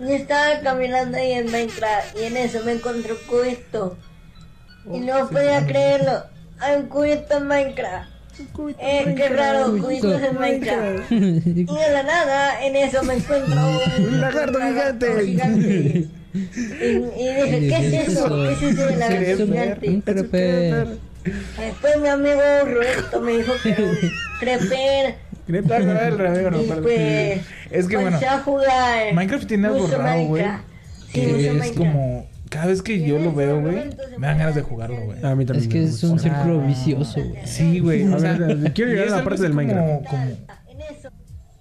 [0.00, 3.96] Yo estaba caminando ahí en Minecraft y en eso me encontré un cubito.
[4.94, 6.22] Y no podía creerlo.
[6.60, 8.08] Hay un cubito en Minecraft.
[8.78, 11.10] Eh, qué raro, cubitos en Minecraft.
[11.10, 13.56] Y de la nada, en eso me encuentro
[13.98, 15.24] un, Un lagarto gigante.
[15.24, 16.06] gigante.
[16.34, 18.28] Y, y dije, ¿qué es eso?
[18.28, 20.02] ¿Qué es eso de lagarto Un gigante?
[20.04, 20.86] creper.
[21.58, 23.96] Después mi amigo Roberto me dijo que era un
[24.40, 25.14] creper.
[25.48, 25.62] Y
[26.82, 27.40] pues,
[27.70, 29.14] Es que bueno, comencé a jugar.
[29.14, 30.44] Minecraft tiene algo mucho raro, güey.
[31.12, 31.76] Que es Minecraft.
[31.78, 32.26] como.
[32.50, 35.22] Cada vez que yo lo veo, güey, me dan ganas de jugarlo, güey.
[35.24, 35.68] A mí también.
[35.68, 37.46] Es que es un círculo vicioso, güey.
[37.46, 38.10] Sí, güey.
[38.10, 40.06] A O sea, ver, quiero llegar a la parte del como- Minecraft.
[40.06, 40.22] como-
[40.68, 41.08] En eso,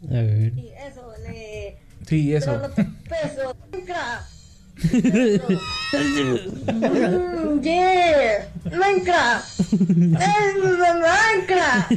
[0.10, 0.54] A ver.
[0.54, 1.78] sí, eso, le...
[2.08, 2.62] Sí, eso.
[3.10, 3.56] Peso.
[3.72, 4.38] Minecraft.
[7.64, 9.60] Yeah, Minecraft.
[9.60, 9.74] Es
[11.04, 11.92] Minecraft.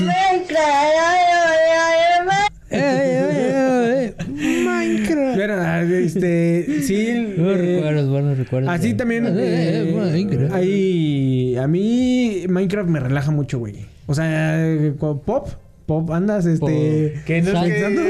[0.00, 2.55] Minecraft.
[2.76, 4.28] Minecraft.
[4.64, 5.36] Minecraft.
[5.36, 7.34] Mira, este, sí.
[7.36, 8.70] Buenos eh, recuerdos, buenos recuerdos.
[8.70, 9.26] Así también.
[9.26, 10.54] Eh, eh, Minecraft.
[10.54, 13.86] hay, a mí Minecraft me relaja mucho, güey.
[14.06, 15.48] O sea, eh, pop,
[15.86, 17.14] pop, andas, este.
[17.26, 18.02] Que no es que- pensando.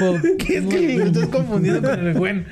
[0.00, 0.16] Pop.
[0.38, 2.46] ¿Qué es que lo estás confundiendo con el buen?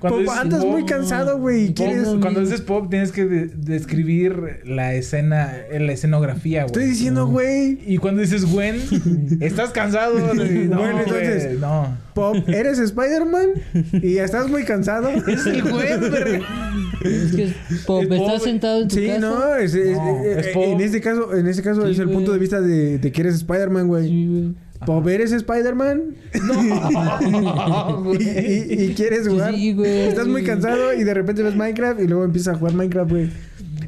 [0.00, 1.64] Pop, dices andas pop, muy cansado, güey.
[1.64, 2.08] y pop, ¿Quieres?
[2.20, 6.66] Cuando dices pop, tienes que de- describir la escena, la escenografía, güey.
[6.66, 7.78] Estoy diciendo, güey.
[7.86, 8.76] Y cuando dices Gwen,
[9.40, 10.18] estás cansado.
[10.18, 10.68] No, Bueno,
[11.06, 11.96] güey, entonces- no.
[12.14, 13.48] Pop, eres Spider-Man
[14.02, 15.08] y estás muy cansado.
[15.26, 16.44] Es el Gwen, pero...
[17.04, 17.54] Es que es
[17.86, 19.18] Pop, Es Pop, estás sentado en tu Sí, casa.
[19.20, 20.64] no, es, es- No, es eh, Pop.
[20.66, 22.16] en este caso, en este caso Sí, es el güey.
[22.16, 24.08] punto de vista de, de que eres Spider-Man, güey.
[24.08, 24.54] Sí, güey.
[24.86, 26.02] Pop, eres Spider-Man
[28.18, 29.54] y, y- y quieres jugar.
[29.54, 30.08] Sí, güey.
[30.08, 33.28] Estás muy cansado y de repente ves Minecraft y luego empiezas a jugar Minecraft, güey.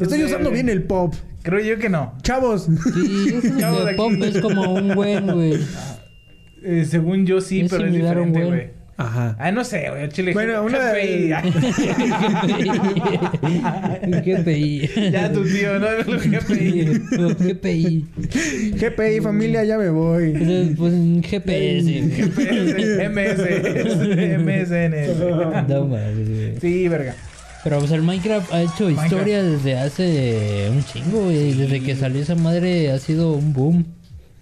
[0.01, 1.14] Estoy sé, usando bien el pop.
[1.43, 2.12] Creo yo que no.
[2.23, 2.64] Chavos.
[2.67, 5.59] Sí, que de Pop es como un buen, güey.
[6.62, 8.71] Eh, según yo sí, Es pero es diferente, güey.
[8.99, 9.36] Ajá.
[9.38, 10.09] Ah, no sé, güey.
[10.09, 10.32] Chile.
[10.32, 11.30] Bueno, una- GPI.
[14.22, 14.90] GPI.
[15.12, 17.03] ya tu tío, no GPI.
[17.38, 18.07] GPI.
[18.80, 20.32] GPI, familia, ya me voy.
[20.76, 22.03] Pues, un GPS.
[23.11, 23.38] MS.
[24.38, 25.68] MSN.
[25.68, 26.61] No mames.
[26.61, 27.14] Sí, verga.
[27.64, 31.53] Pero pues el Minecraft ha hecho historia desde hace un chingo, güey.
[31.53, 33.84] Desde que salió esa madre ha sido un boom.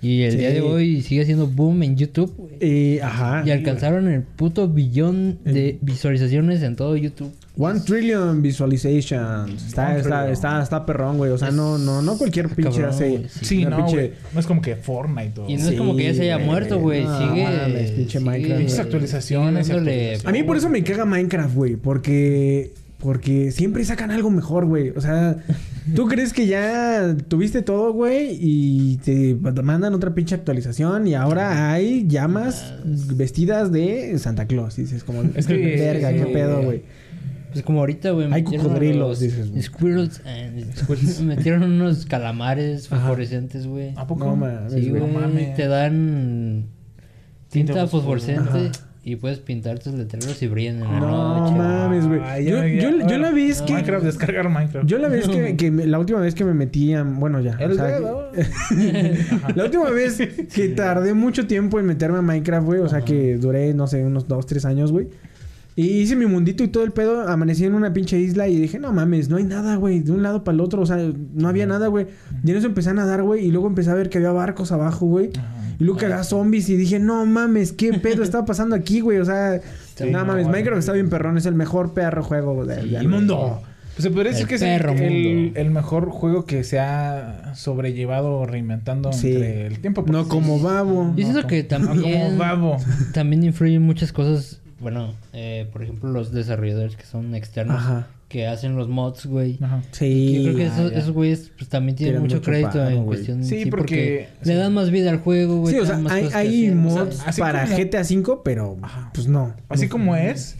[0.05, 0.38] Y el Sí.
[0.38, 2.57] día de hoy sigue siendo boom en YouTube, güey.
[2.61, 3.42] Y, ajá.
[3.46, 7.32] Y alcanzaron el puto billón de visualizaciones en todo YouTube.
[7.57, 9.64] One trillion visualizations.
[9.66, 10.32] Está, One está, trillion.
[10.32, 11.30] está, está perrón, güey.
[11.30, 13.09] O sea, no, no, no cualquier pinche cabrón, hace.
[13.11, 13.26] güey.
[13.28, 14.11] Sí, no, pinche- güey.
[14.34, 15.48] No es como que Fortnite o...
[15.48, 17.05] Y no es como que ya se haya muerto, güey.
[17.05, 17.44] no sigue.
[17.44, 20.26] mames, pinche sigue- Minecraft, actualizaciones actualizaciones.
[20.26, 21.76] A mí por eso me caga Minecraft, güey.
[21.76, 22.72] Porque.
[22.98, 24.90] Porque siempre sacan algo mejor, güey.
[24.90, 25.36] O sea,
[25.95, 31.72] tú crees que ya tuviste todo, güey, y te mandan otra pinche actualización y ahora
[31.72, 34.78] hay llamas vestidas de Santa Claus.
[34.78, 36.30] Y dices como, Es que- verga, qué sí.
[36.32, 36.82] pedo, güey.
[37.53, 38.32] Pues como ahorita, güey.
[38.32, 39.62] Hay cocodrilos, los dices, güey.
[39.62, 40.20] Squirrels.
[40.26, 43.93] and- metieron unos calamares fosforescentes, güey.
[43.97, 44.24] ¿A poco?
[44.24, 45.01] No mames, Sí, güey.
[45.03, 45.55] No mames.
[45.55, 46.64] Te dan
[47.51, 48.72] tinta Tinta fosforescente Ajá.
[49.07, 51.55] Y puedes pintar tus letreros y brillan en la No noche.
[51.57, 52.20] mames, güey.
[52.44, 53.72] Yo, yo, yo la vez que.
[53.74, 54.86] Minecraft, descargar Minecraft.
[54.88, 57.52] Yo la vez que, que me- la última vez que me metí a, bueno ya,
[57.61, 58.32] El o sea, dedo.
[58.32, 59.16] que-
[59.55, 60.16] la última vez
[60.52, 64.02] que tardé mucho tiempo en meterme a Minecraft, güey, o sea que duré, no sé,
[64.05, 65.09] unos dos, tres años, güey.
[65.76, 68.78] Y hice mi mundito y todo el pedo, amanecí en una pinche isla y dije,
[68.78, 70.96] no mames, no hay nada, güey, de un lado para el otro, o sea,
[71.34, 72.07] no había nada, güey.
[72.44, 74.70] Y en eso empecé a nadar, güey, y luego empecé a ver que había barcos
[74.70, 75.30] abajo, güey.
[75.79, 79.18] Y luego que había zombies y dije, no mames, ¿qué pedo estaba pasando aquí, güey?
[79.18, 79.61] O sea,
[79.97, 80.51] Sí, no no, mames, bueno.
[80.51, 83.62] Minecraft está bien perrón, es el mejor perro juego del del El mundo.
[83.95, 88.47] Pues se podría decir El que es el, mejor juego que se ha sobrellevado o
[88.47, 89.29] reinventando Sí.
[89.35, 90.03] entre el tiempo.
[90.07, 91.12] No porque como babo.
[91.16, 92.77] Yo siento no que como- no también- como babo.
[93.12, 94.61] También influyen muchas cosas.
[94.81, 98.09] Bueno, eh, por ejemplo, los desarrolladores que son externos Ajá.
[98.35, 99.59] Que hacen los mods, güey.
[99.62, 99.80] Ajá.
[99.93, 100.43] Sí.
[100.43, 100.99] Yo creo que ah, esos, ya.
[100.99, 103.07] esos güeyes pues, también tienen Tienen mucho, mucho crédito en güey.
[103.07, 103.45] cuestión.
[103.45, 105.72] Sí, porque- le dan más vida al juego, güey.
[105.72, 108.76] Sí, o sea, más hay, mods O sea, así para como- GTA V, pero
[109.14, 109.55] pues no.
[109.68, 109.91] Así No.
[109.91, 110.57] como es,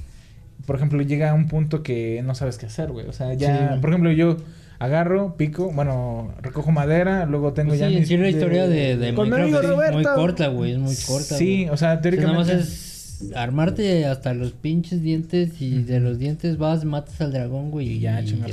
[0.67, 3.09] por ejemplo, llega a un punto que no sabes qué hacer, güey.
[3.09, 3.81] O sea, ya, Sí.
[3.81, 4.37] por ejemplo, yo
[4.81, 7.89] Agarro, pico, bueno, recojo madera, luego tengo Pues ya...
[7.89, 10.73] sí, mis- sí la historia de, de Con mi Minecraft es muy corta, güey.
[10.73, 11.37] Es muy corta.
[11.39, 11.65] Sí, güey.
[11.65, 12.39] o sea, O sea, nada teóricamente...
[12.39, 12.94] más es
[13.35, 17.89] armarte hasta los pinches dientes y de los dientes vas, matas al dragón, güey.
[17.89, 18.53] Y ya, chingar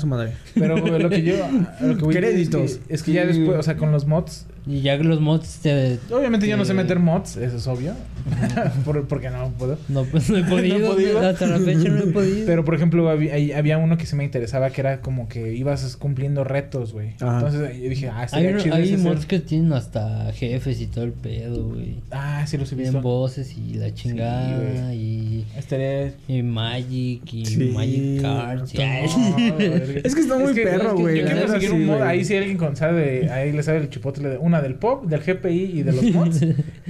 [0.00, 0.32] su madre.
[0.54, 1.34] Pero güey, lo que yo...
[1.80, 2.62] Lo que voy Créditos.
[2.62, 4.46] Es que, es que ya después, o sea, con los mods...
[4.70, 5.98] Y ya que los mods te...
[6.12, 7.92] Obviamente yo no sé te- meter mods, eso es obvio.
[8.84, 9.78] Por- porque no puedo.
[9.88, 10.78] No, pues no he podido.
[10.78, 11.20] No he podido.
[11.26, 12.46] Hasta la fecha no he podido.
[12.46, 15.96] Pero por ejemplo, había, había uno que sí me interesaba que era como que ibas
[15.96, 17.10] cumpliendo retos, güey.
[17.20, 20.32] Entonces yo dije, ah, hay estaría uno- chido hay ese mods ser- que tienen hasta
[20.34, 21.96] jefes y todo el pedo, güey.
[22.10, 23.08] Ah, sí los he Tienen visto.
[23.08, 24.96] voces y la chingada güey.
[24.96, 26.12] y, Estaría...
[26.28, 28.74] y Magic y Sí, Magic Cards.
[28.74, 31.18] no, es Es que está muy perro, güey.
[31.18, 31.96] Yo la quiero neta, seguir sí, un mod.
[31.96, 32.08] güey.
[32.08, 35.20] Ahí si alguien con- sabe, ahí le sabe el chipotle de una del pop, del
[35.20, 36.40] GPI y de los mods,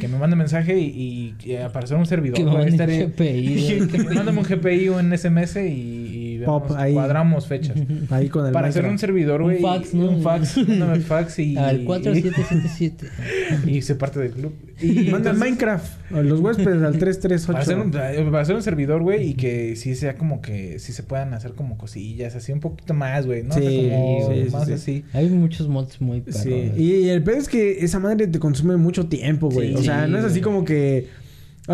[0.00, 2.36] que me mande mensaje y, y, y aparecer un servidor.
[2.36, 5.99] Que Estaré- GPI, que me mándame un GPI o un SMS y
[6.40, 6.92] vemos, Pop, ahí.
[6.94, 7.76] cuadramos fechas.
[8.10, 9.62] Ahí con el Para hacer un servidor, Un güey.
[9.62, 10.10] fax, y- ¿no?
[10.10, 11.56] Un fax, mándame fax y...
[11.56, 13.06] Al 4777.
[13.66, 14.52] Y se parte del club.
[14.80, 16.12] Y Manda Minecraft.
[16.12, 17.46] a los huéspedes al 338.
[17.46, 20.92] Para hacer, un, para hacer un servidor, güey, y que sí sea como que sí
[20.92, 23.50] se puedan hacer como cosillas, así un poquito más, güey, ¿no?
[23.54, 24.72] O sea, Sí, como sí, sí, más sí.
[24.72, 25.04] así.
[25.12, 26.40] Hay muchos mods muy perros.
[26.42, 29.70] Sí, y el pedo es que esa madre te consume mucho tiempo, güey.
[29.70, 31.08] Sí, o sea, no es así como que.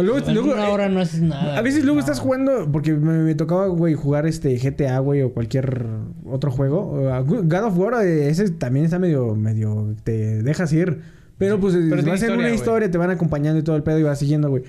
[0.02, 1.56] Luego, En luego, una eh, hora no haces nada.
[1.58, 2.00] a veces luego No.
[2.00, 5.86] estás jugando, porque me, me tocaba, güey, jugar este GTA, güey, o cualquier
[6.24, 7.10] otro juego.
[7.12, 11.00] Ah, God of War, eh, ese también está medio, medio, te dejas ir.
[11.38, 13.98] Pero pues Pero tiene vas en una historia, te van acompañando y todo el pedo
[13.98, 14.62] y vas siguiendo, güey.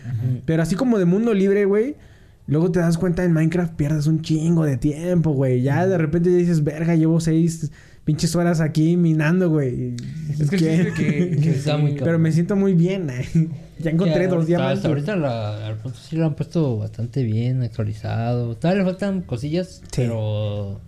[0.45, 1.95] Pero así como de mundo libre, güey.
[2.47, 5.61] Luego te das cuenta en Minecraft pierdes un chingo de tiempo, güey.
[5.61, 7.71] Ya de repente ya dices, verga, llevo seis
[8.05, 9.95] pinches horas aquí minando, güey.
[10.39, 10.81] Es que
[11.49, 13.09] Está muy Pero me siento muy bien.
[13.09, 13.49] eh.
[13.79, 14.77] Ya encontré dos diamantes.
[14.79, 18.55] Hasta ahorita la, al punto sí lo han puesto bastante bien, actualizado.
[18.55, 20.81] Todavía le faltan cosillas, pero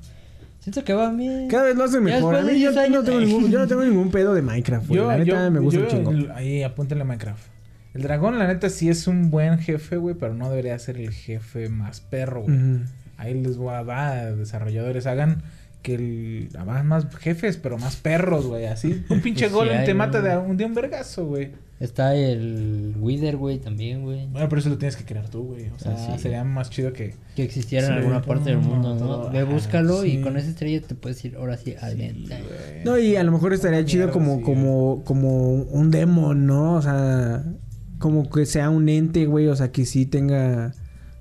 [0.60, 1.48] siento que va bien.
[1.48, 2.36] Cada vez lo hacen mejor.
[2.36, 4.98] A mí yo, 10 no tengo ningún, yo no tengo ningún pedo de Minecraft, güey.
[5.00, 6.34] Yo, La neta yo- me gusta yo- un chingo.
[6.34, 7.44] Ahí apúntenle Minecraft.
[7.94, 11.12] El dragón, la neta, sí es un buen jefe, güey, pero no debería ser el
[11.12, 12.56] jefe más perro, güey.
[13.18, 15.42] Ahí les voy a dar, desarrolladores, hagan
[15.82, 19.04] que el, hagan más jefes, pero más perros, güey, así.
[19.10, 21.52] Un pinche Pues sí golem hay, te mata de un, de un vergazo, güey.
[21.80, 24.28] Está el Wither, güey, también, güey.
[24.28, 25.70] Bueno, pero eso lo tienes que crear tú, güey.
[25.70, 26.22] O sea, Ah, sí.
[26.22, 27.16] sería más chido que...
[27.38, 29.30] Que existiera Sí, en alguna parte del mundo, ¿no?
[29.30, 30.18] Ve, búscalo sí.
[30.18, 32.84] y con esa estrella te puedes ir ahora sí güey.
[32.84, 36.74] No, y a lo mejor estaría chido Mierda, como, sí, como, como un demon, ¿no?
[36.74, 37.46] O sea,
[37.98, 39.48] como que sea un ente, güey.
[39.48, 40.74] O sea, que sí tenga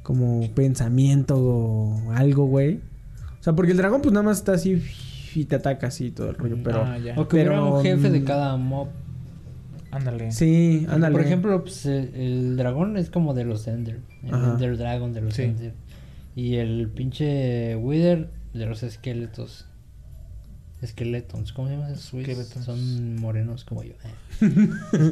[0.03, 2.81] como pensamiento o algo, güey.
[3.41, 4.83] O sea, porque el dragón pues nada más está así
[5.35, 6.83] y te ataca así todo el rollo, pero...
[6.85, 7.15] Ah, ya.
[7.19, 8.89] O que hubiera Pero, un jefe de mm, cada mob.
[9.91, 10.33] Ándale.
[10.33, 11.13] Sí, ándale.
[11.13, 14.01] Por ejemplo, pues, el, el dragón es como de los Ender.
[14.25, 14.53] El Ajá.
[14.53, 15.43] Ender Dragon de los Sí.
[15.43, 15.75] Ender.
[16.35, 19.67] Y el pinche Wither de los esqueletos.
[20.81, 22.37] Esqueletons, ¿cómo se llaman esos güeyes?
[22.37, 22.65] Skeletons.
[22.65, 23.95] Son morenos como yo.
[24.05, 24.47] eh.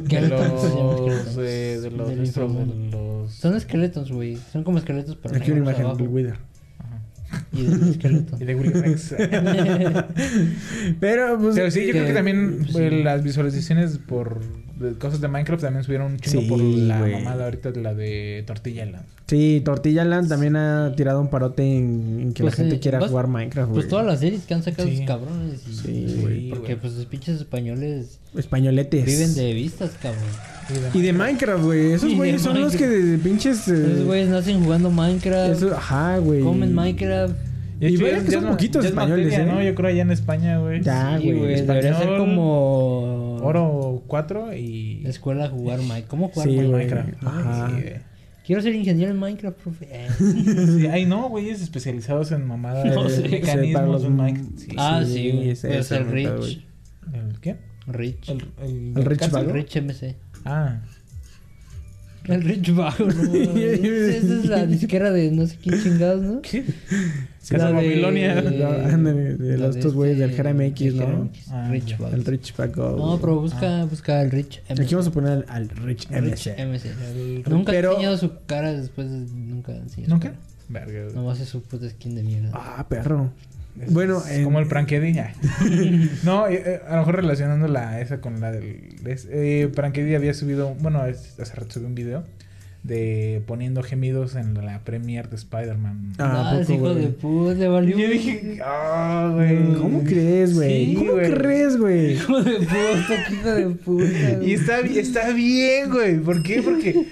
[0.07, 0.61] De llaman los...
[0.61, 1.35] skeletons.
[1.35, 2.09] De, los...
[2.09, 3.33] De los...
[3.33, 4.37] Son esqueletos, güey.
[4.37, 6.37] Son como esqueletos, pero Aquí una imagen del Wither.
[7.53, 8.37] Y del esqueleto.
[8.39, 9.15] Y de Willy Rex.
[10.99, 11.55] Pero pues...
[11.55, 12.77] Pero sí, yo creo que que- también sí.
[12.79, 14.41] eh, las visualizaciones por
[14.77, 17.93] de cosas de Minecraft también subieron un chingo Sí, por la mamada ahorita de la
[17.95, 19.05] de Tortilla Land.
[19.25, 22.79] Sí, Tortilla Land también ha tirado un parote en, en que Pues, la gente eh,
[22.79, 23.71] quiera vas- jugar Minecraft.
[23.73, 24.93] Pues todas las series que han sacado Sí.
[24.95, 25.61] esos cabrones.
[25.67, 26.49] Y, Sí, güey.
[26.51, 29.03] Porque pues los pinches españoles Españoletes.
[29.05, 30.21] viven de vistas, cabrón.
[30.93, 31.91] Y de Minecraft, güey.
[31.93, 33.05] Esos Y güeyes son los que Minecraft.
[33.05, 33.67] de, de pinches...
[33.67, 36.41] eh, Esos güeyes nacen jugando Minecraft, eso- ajá, güey.
[36.41, 37.35] comen Minecraft.
[37.79, 39.53] Y ya- que son poquitos es españoles, materia, ¿eh?
[39.55, 39.61] ¿no?
[39.63, 40.81] Yo creo allá en España, güey.
[40.81, 41.37] Ya, Sí, güey.
[41.37, 41.61] güey.
[41.61, 43.35] Debería ser como...
[43.37, 45.03] Oro 4 y...
[45.05, 46.07] Escuela a jugar Minecraft.
[46.07, 46.55] ¿Cómo jugar Sí.
[46.57, 47.09] Minecraft?
[47.23, 47.67] Ajá.
[47.69, 47.93] Sí, güey.
[48.45, 49.87] Quiero ser ingeniero en Minecraft, profe.
[49.91, 50.07] Eh.
[50.79, 53.23] Sí, ay, no, güeyes especializados en mamadas, No sé.
[53.23, 54.57] Sí, mecanismos los- de Minecraft.
[54.57, 54.67] Sí.
[54.77, 55.49] ah, sí, sí, güey.
[55.49, 56.65] es el Rich.
[57.13, 57.57] ¿El qué?
[57.87, 58.29] Rich.
[58.29, 58.43] El,
[58.95, 59.05] el.
[59.53, 60.15] Rich MC.
[60.47, 60.81] Ah.
[62.25, 63.33] El Rich Vago, ¿no?
[63.57, 66.41] Esa es la disquera de no sé quién chingados, ¿no?
[66.41, 66.65] ¿Qué?
[66.65, 68.41] La Casa de- Babilonia.
[68.41, 71.29] De los estos güeyes del Jera MX, del ¿no?
[71.51, 71.95] Ah, Rich.
[72.11, 72.95] El Rich Paco.
[72.97, 74.81] No, pero busca, busca el Rich MC.
[74.81, 76.65] Aquí vamos a poner al, al Rich Rich MC.
[76.65, 76.85] MC.
[76.87, 79.19] El- Nunca Pero- ha enseñado su cara después de...
[79.19, 80.33] Nunca ha enseñado ¿Nunca?
[80.67, 81.13] Verga.
[81.15, 82.49] Nomás es su puta skin de mierda.
[82.53, 83.31] Ah, perro.
[83.81, 85.13] Es- Bueno, es en- como el Prankedy.
[86.23, 88.95] no, eh, eh, a lo mejor relacionando la esa con la del.
[89.05, 90.75] es- eh, Prankedy había subido.
[90.75, 92.23] Bueno, hace rato subió un video
[92.87, 96.13] de poniendo gemidos en la premiere de Spider-Man.
[96.17, 97.05] Ah, Ah, ¿a ese poco, hijo güey?
[97.05, 97.97] de puta, le valió.
[97.97, 99.73] Y yo dije, ah, güey.
[99.75, 100.85] ¿Cómo crees, güey?
[100.87, 102.13] Sí, ¿Cómo crees, güey?
[102.13, 104.43] Hijo de puta, hijo de puta.
[104.43, 106.17] Y está, está bien, güey.
[106.19, 106.61] ¿Por qué?
[106.61, 107.05] Porque,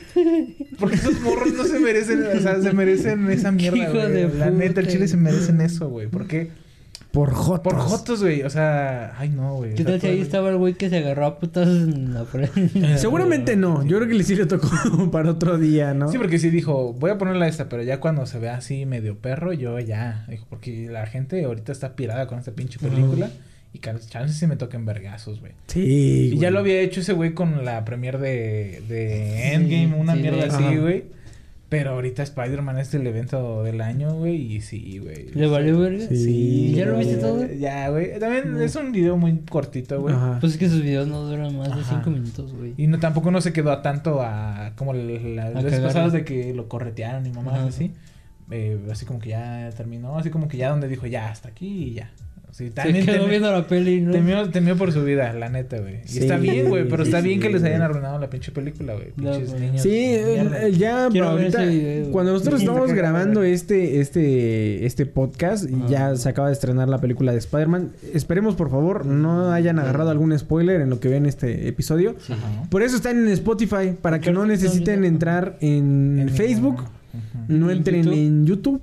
[0.79, 4.29] porque esos morros no se merecen, o sea, se merecen esa mierda, hijo güey.
[4.39, 6.07] La neta, el chile se merecen eso, güey.
[6.07, 6.51] ¿Por qué?
[7.15, 7.73] Por jotos.
[7.73, 8.43] Por jotos, güey.
[8.43, 9.73] O sea, ay no, güey.
[9.73, 12.97] ¿Qué tal si ahí estaba el güey que se agarró a putazos en la frente?
[12.97, 13.85] Seguramente no.
[13.85, 14.69] Yo creo que le sí le tocó
[15.11, 16.11] para otro día, ¿no?
[16.11, 19.17] Sí, porque sí dijo, voy a ponerla esta, pero ya cuando se vea así medio
[19.17, 20.25] perro, yo ya.
[20.27, 23.29] Dijo, porque la gente ahorita está pirada con esta pinche película.
[23.71, 25.53] Y chance si me toquen vergazos, güey.
[25.67, 26.31] Sí.
[26.33, 30.21] Y ya lo había hecho ese güey con la premier de, de Endgame, una sí,
[30.21, 30.77] mierda así, Ajá.
[30.77, 31.05] güey.
[31.77, 35.29] Pero ahorita Spider-Man es el evento del año, güey, y sí, güey.
[35.33, 36.05] ¿Le valió verga?
[36.07, 36.73] Sí.
[36.73, 37.45] ¿Ya lo viste todo?
[37.51, 38.17] Ya, güey.
[38.17, 40.15] También es un video muy cortito, güey.
[40.39, 41.83] Pues es que sus videos no duran más de.
[41.83, 42.73] 5 minutos, güey.
[42.77, 46.23] Y no, tampoco no se quedó a tanto a como la- las veces pasadas de
[46.23, 47.65] que lo corretearon y mamás Ajá.
[47.67, 47.91] así.
[48.51, 51.67] Eh, así como que ya terminó, así como que ya donde dijo ya hasta aquí
[51.67, 52.11] y ya.
[52.55, 54.13] Sí, Se también quedó temió, viendo la peli, ¿no?
[54.13, 55.95] temió, temió por su vida, la neta, güey.
[56.05, 58.29] Y Sí, está bien, güey, pero sí, está sí, bien que les hayan arruinado la
[58.29, 59.11] pinche película, güey.
[59.11, 59.81] Pinches niños.
[59.81, 60.15] Sí,
[60.77, 62.11] ya ver ahorita, video.
[62.11, 67.01] cuando nosotros estamos grabando este, este, este podcast, y ya se acaba de estrenar la
[67.01, 67.91] película de Spider-Man.
[68.13, 72.15] Esperemos, por favor, no hayan agarrado algún spoiler en lo que ven este episodio.
[72.69, 76.85] Por eso están en Spotify, para que no necesiten entrar en, En Facebook,
[77.49, 78.17] no ¿En entren YouTube?
[78.17, 78.81] en YouTube,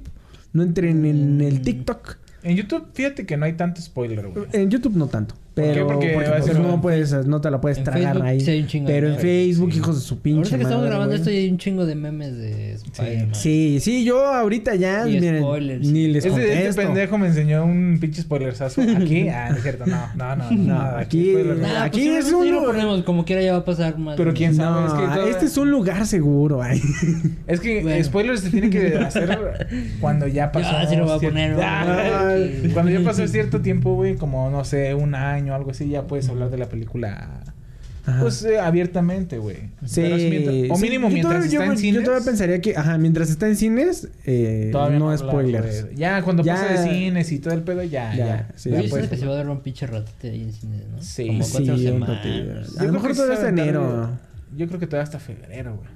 [0.53, 1.63] no entren en el.
[1.63, 2.17] TikTok.
[2.43, 4.47] En YouTube, fíjate que no hay tanto spoiler, güey.
[4.53, 5.35] En YouTube no tanto.
[5.55, 5.71] ¿Por qué?
[5.73, 8.41] Pero Porque porque, pues, ser- no puedes, no te la puedes En tragar Facebook ahí.
[8.41, 9.19] sí hay un chingo de pero en.
[9.19, 9.79] Facebook, Sí.
[9.79, 11.95] hijos de su pinche Ahorita que estamos madre, grabando esto ya hay un chingo de
[11.95, 13.35] memes de Spider-Man.
[13.35, 15.87] Sí, sí, yo ahorita ya Y miren, spoilers.
[15.87, 16.83] ni les Este, este contesto.
[16.83, 18.81] pendejo me enseñó un pinche spoilersazo.
[18.97, 19.29] ¿Aquí?
[19.29, 20.51] Ah, no es cierto, no, no, no.
[20.53, 21.69] No, aquí- spoiler, no.
[21.69, 24.17] Nah, Aquí pues, es sí, un- lo ponemos, como quiera ya va a pasar más.
[24.17, 26.81] Pero quién sabe, No, es que toda- este es un lugar seguro, ay.
[27.47, 28.03] Es que Bueno.
[28.03, 29.39] spoilers se tiene que hacer
[30.01, 30.71] cuando ya pasó.
[30.73, 31.57] Ya, sí lo voy a poner.
[31.61, 32.37] Ah,
[32.73, 36.07] cuando ya pasó cierto tiempo, güey, como no sé, un año o algo así, ya
[36.07, 37.41] puedes hablar de la película.
[38.05, 38.21] Ajá.
[38.21, 39.59] Pues eh, abiertamente, güey.
[39.87, 42.01] Sí, mientras- o sí, mínimo yo mientras todavía- está yo, en cines.
[42.01, 45.85] Yo todavía pensaría que, ajá, mientras está en cines, eh, todavía no, hablar, spoilers.
[45.85, 45.95] güey.
[45.97, 48.49] Ya cuando Ya- pasa de cines y todo el pedo, ya, Ya, ya.
[48.57, 48.71] sí.
[48.71, 49.47] ya Yo siento que se va a hablar.
[49.47, 51.01] dar un pinche ratote ahí en cine, ¿no?
[51.01, 52.77] Sí, Como Sí, semanas.
[52.79, 54.11] A lo mejor todavía hasta enero.
[54.57, 55.89] Yo creo que todavía hasta febrero, güey.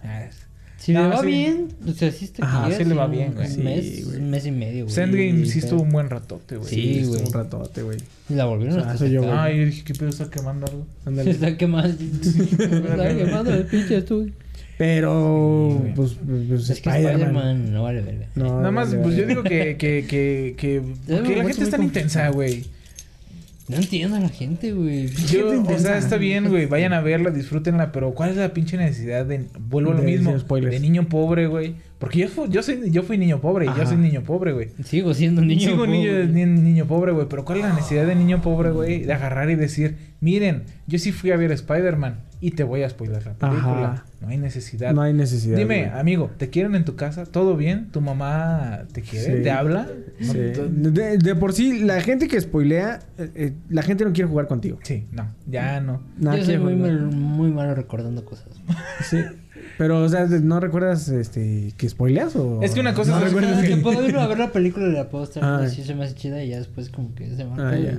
[0.78, 1.26] Si No, le va sí.
[1.26, 3.46] bien, o sea, sí está Ajá, que sí le va bien, güey.
[3.48, 4.18] Un Sí, mes, güey.
[4.20, 4.96] un mes y medio, güey.
[4.98, 6.68] Endgame sí pero- estuvo un buen ratote, güey.
[6.68, 7.26] Sí, estuvo güey.
[7.26, 7.98] un ratote, güey.
[8.28, 9.22] Y la volvieron O sea, a soy yo.
[9.40, 10.86] Ay, yo dije, ¿qué pedo está quemando algo?
[11.02, 11.30] Se Ándale.
[11.32, 11.96] está quemando.
[12.04, 14.32] Está quemando el pinche estudio.
[14.78, 15.94] Pero, Sí, güey.
[15.94, 16.16] pues,
[16.48, 17.72] pues, Es que Spider-Man.
[17.72, 18.26] No vale verga.
[18.34, 19.22] No, Nada más, vale, pues vale.
[19.22, 22.28] yo digo que, que, que, que, Ya ¿por qué me la gente es tan intensa,
[22.28, 22.64] güey.
[23.68, 25.08] No entiendo a la gente, güey.
[25.08, 28.76] Yo, o sea, está bien, güey, vayan a verla, disfrútenla, pero ¿cuál es la pinche
[28.76, 31.74] necesidad de, vuelvo a lo De mismo, de niño pobre, güey?
[31.98, 33.82] Porque yo, fu- yo, soy, yo fui niño pobre, y Ajá.
[33.82, 34.68] yo soy niño pobre, güey.
[34.84, 35.60] Sigo siendo niño.
[35.62, 35.90] Sigo pobre.
[35.90, 39.02] niño, ni- niño pobre, güey, pero ¿cuál es la necesidad de niño pobre, güey?
[39.02, 42.88] De agarrar y decir, miren, yo sí fui a ver Spider-Man y te voy a
[42.90, 43.92] spoiler la película.
[43.92, 44.04] Ajá.
[44.26, 44.92] No hay necesidad.
[44.92, 45.56] No hay necesidad.
[45.56, 45.98] Dime, güey.
[46.00, 47.26] amigo, ¿te quieren en tu casa?
[47.26, 47.90] ¿Todo bien?
[47.92, 49.36] ¿Tu mamá te quiere?
[49.36, 49.42] Sí.
[49.44, 49.88] ¿Te habla?
[50.18, 50.38] No, Sí.
[50.68, 54.48] De, de por sí, la gente que spoilea, eh, eh, la gente no quiere jugar
[54.48, 54.78] contigo.
[54.82, 56.02] Sí, no, ya no.
[56.18, 58.48] Nada Yo soy muy, mal, muy malo recordando cosas.
[59.08, 59.18] Sí.
[59.78, 62.60] Pero, o sea, ¿no recuerdas este, que spoileas o...?
[62.62, 64.86] Es que una cosa no es- recuerdas que que- puedo ir a ver la película
[64.88, 65.58] y la puedo estar Ah.
[65.62, 67.96] así se me hace chida y ya después como que se me Ah, ya.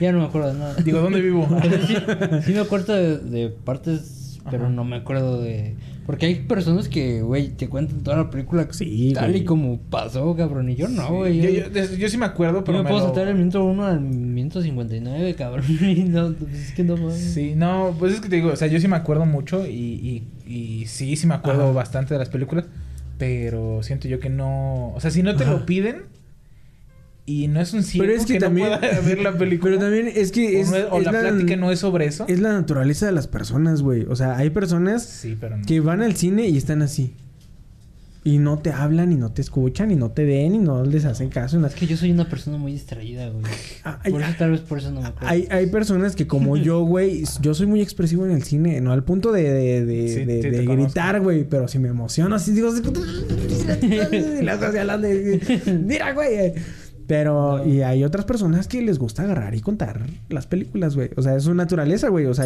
[0.00, 0.74] Ya no me acuerdo de nada.
[0.76, 1.48] Digo, ¿dónde vivo?
[1.88, 1.96] Sí,
[2.44, 5.74] sí me acuerdo de, de partes, pero no me acuerdo de...
[6.06, 9.42] Porque hay personas que, güey, te cuentan toda la película Sí, tal güey.
[9.42, 10.70] y como pasó, cabrón.
[10.70, 11.38] Y yo no, güey.
[11.40, 13.36] yo, yo, yo, yo sí me acuerdo, yo pero me me puedo lo- saltar del
[13.36, 15.64] minuto 1 al minuto 59, cabrón.
[15.82, 17.18] Y no, pues es que no mames.
[17.18, 19.70] Sí, no, pues es que te digo, o sea, yo sí me acuerdo mucho y,
[19.70, 21.72] y, y sí, sí me acuerdo Ajá.
[21.72, 22.64] bastante de las películas,
[23.18, 25.52] pero siento yo que no, o sea, si no te Ajá.
[25.52, 26.04] lo piden
[27.28, 29.70] y no es un ciego Pero es que que, también- no pueda ver la película,
[29.72, 32.06] Pero también es que o, es, no es- o es la, plática no es sobre
[32.06, 34.06] eso, es la naturaleza de las personas, güey.
[34.08, 35.64] O sea, hay personas sí, pero no.
[35.66, 37.12] que van al cine y están así.
[38.24, 41.06] Y no te hablan, y no te escuchan, y no te ven, y no les
[41.06, 41.64] hacen caso.
[41.64, 43.44] Es que yo soy una persona muy distraída, güey.
[43.84, 45.28] Ah, Por eso tal vez por eso no me acuerdo.
[45.28, 48.92] Hay, hay personas que como yo, güey, yo soy muy expresivo en el cine, no
[48.92, 51.88] al punto de, de, de, Sí, de- sí, de te gritar, güey, pero si me
[51.88, 52.82] emociono así, digo, así,
[54.40, 55.40] y las hacia adelante,
[55.86, 56.52] mira, güey.
[57.08, 61.08] Pero, y hay otras personas que les gusta agarrar y contar las películas, güey.
[61.16, 62.26] O sea, es su naturaleza, güey.
[62.26, 62.44] O sea,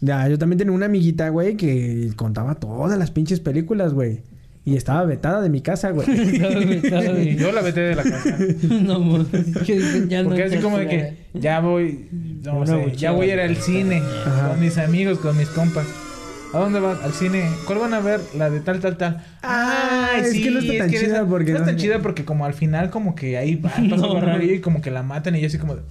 [0.00, 4.20] ya, yo también tenía una amiguita, güey, que contaba todas las pinches películas, güey.
[4.66, 6.06] Y estaba vetada de mi casa, güey.
[6.12, 8.36] Y yo la vete de la casa.
[8.82, 9.28] no, mames.
[9.64, 12.06] Que dicen, ya no Porque así como de que ya voy,
[12.44, 14.50] no sé, ya voy a ir al cine Ajá.
[14.50, 15.86] con mis amigos, con mis compas.
[16.54, 17.02] ¿A dónde vas?
[17.02, 17.44] Al cine.
[17.66, 18.20] ¿Cuál van a ver?
[18.38, 19.24] La de tal, tal, tal.
[19.42, 22.46] Ah, es que no está tan chida porque no no- es tan chida porque como
[22.46, 24.42] al final como que ahí va, pasa no.
[24.42, 25.82] y como que la matan y yo así como de...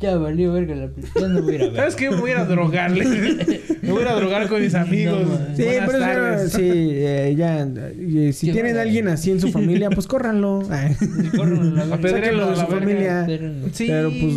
[0.00, 1.26] Ya valió verga la película.
[1.26, 1.76] Ya no voy a ir a ver.
[1.76, 2.08] ¿Sabes qué?
[2.10, 3.04] Me voy a ir a drogarle.
[3.82, 5.26] Me voy a ir a drogar con mis amigos.
[5.26, 5.56] No.
[5.56, 6.52] Sí, Buenas pero tardes.
[6.52, 7.62] sí, eh, ya.
[7.62, 8.80] eh, si tienen bárbaro.
[8.82, 10.62] alguien así en su familia, pues córranlo.
[10.70, 10.92] Ay.
[10.94, 12.66] A Sáquenlo de a su verga.
[12.66, 13.26] familia.
[13.72, 14.34] Sí, Pero, pues,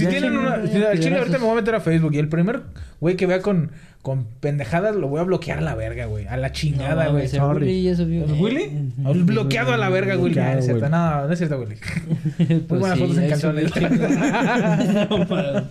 [0.00, 0.54] si tienen una.
[0.54, 0.70] al
[1.00, 2.62] chile ahorita me voy a meter a Facebook y el primer
[2.98, 3.72] güey que vea con,
[4.06, 6.28] con pendejadas lo voy a bloquear a la verga, güey.
[6.28, 7.26] A la chingada, No, güey.
[7.26, 7.66] sorry.
[7.66, 8.24] Willy ya subió.
[8.24, 8.70] ¿El Willy?
[9.24, 10.36] Bloqueado a la verga, Willy.
[10.36, 11.74] No, no es cierto, no, no es cierto, Willy.
[12.38, 13.30] Muy Pues buenas sí, fotos en el
[15.10, 15.18] No.
[15.18, 15.64] No mamón.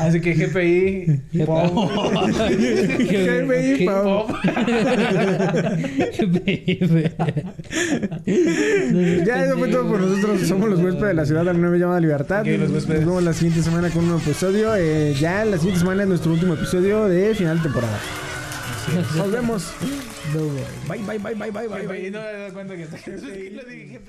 [0.00, 1.44] Así que GPI.
[1.46, 1.88] pop.
[2.98, 4.30] GPI, Pop.
[9.26, 10.42] Ya eso fue todo por nosotros.
[10.46, 12.40] Somos los huéspedes de la ciudad de la nueva llamada Libertad.
[12.42, 13.00] Ok, los huéspedes.
[13.00, 14.76] Nos vemos la siguiente semana con un nuevo episodio.
[14.76, 18.00] Eh, ya la siguiente semana es nuestro último episodio de final de temporada.
[19.16, 19.72] Nos vemos.
[20.88, 21.86] Bye, bye, bye, bye, bye, bye.
[21.86, 22.10] bye.
[22.10, 23.10] No me he dado cuenta que está.
[23.10, 24.00] Lo dije.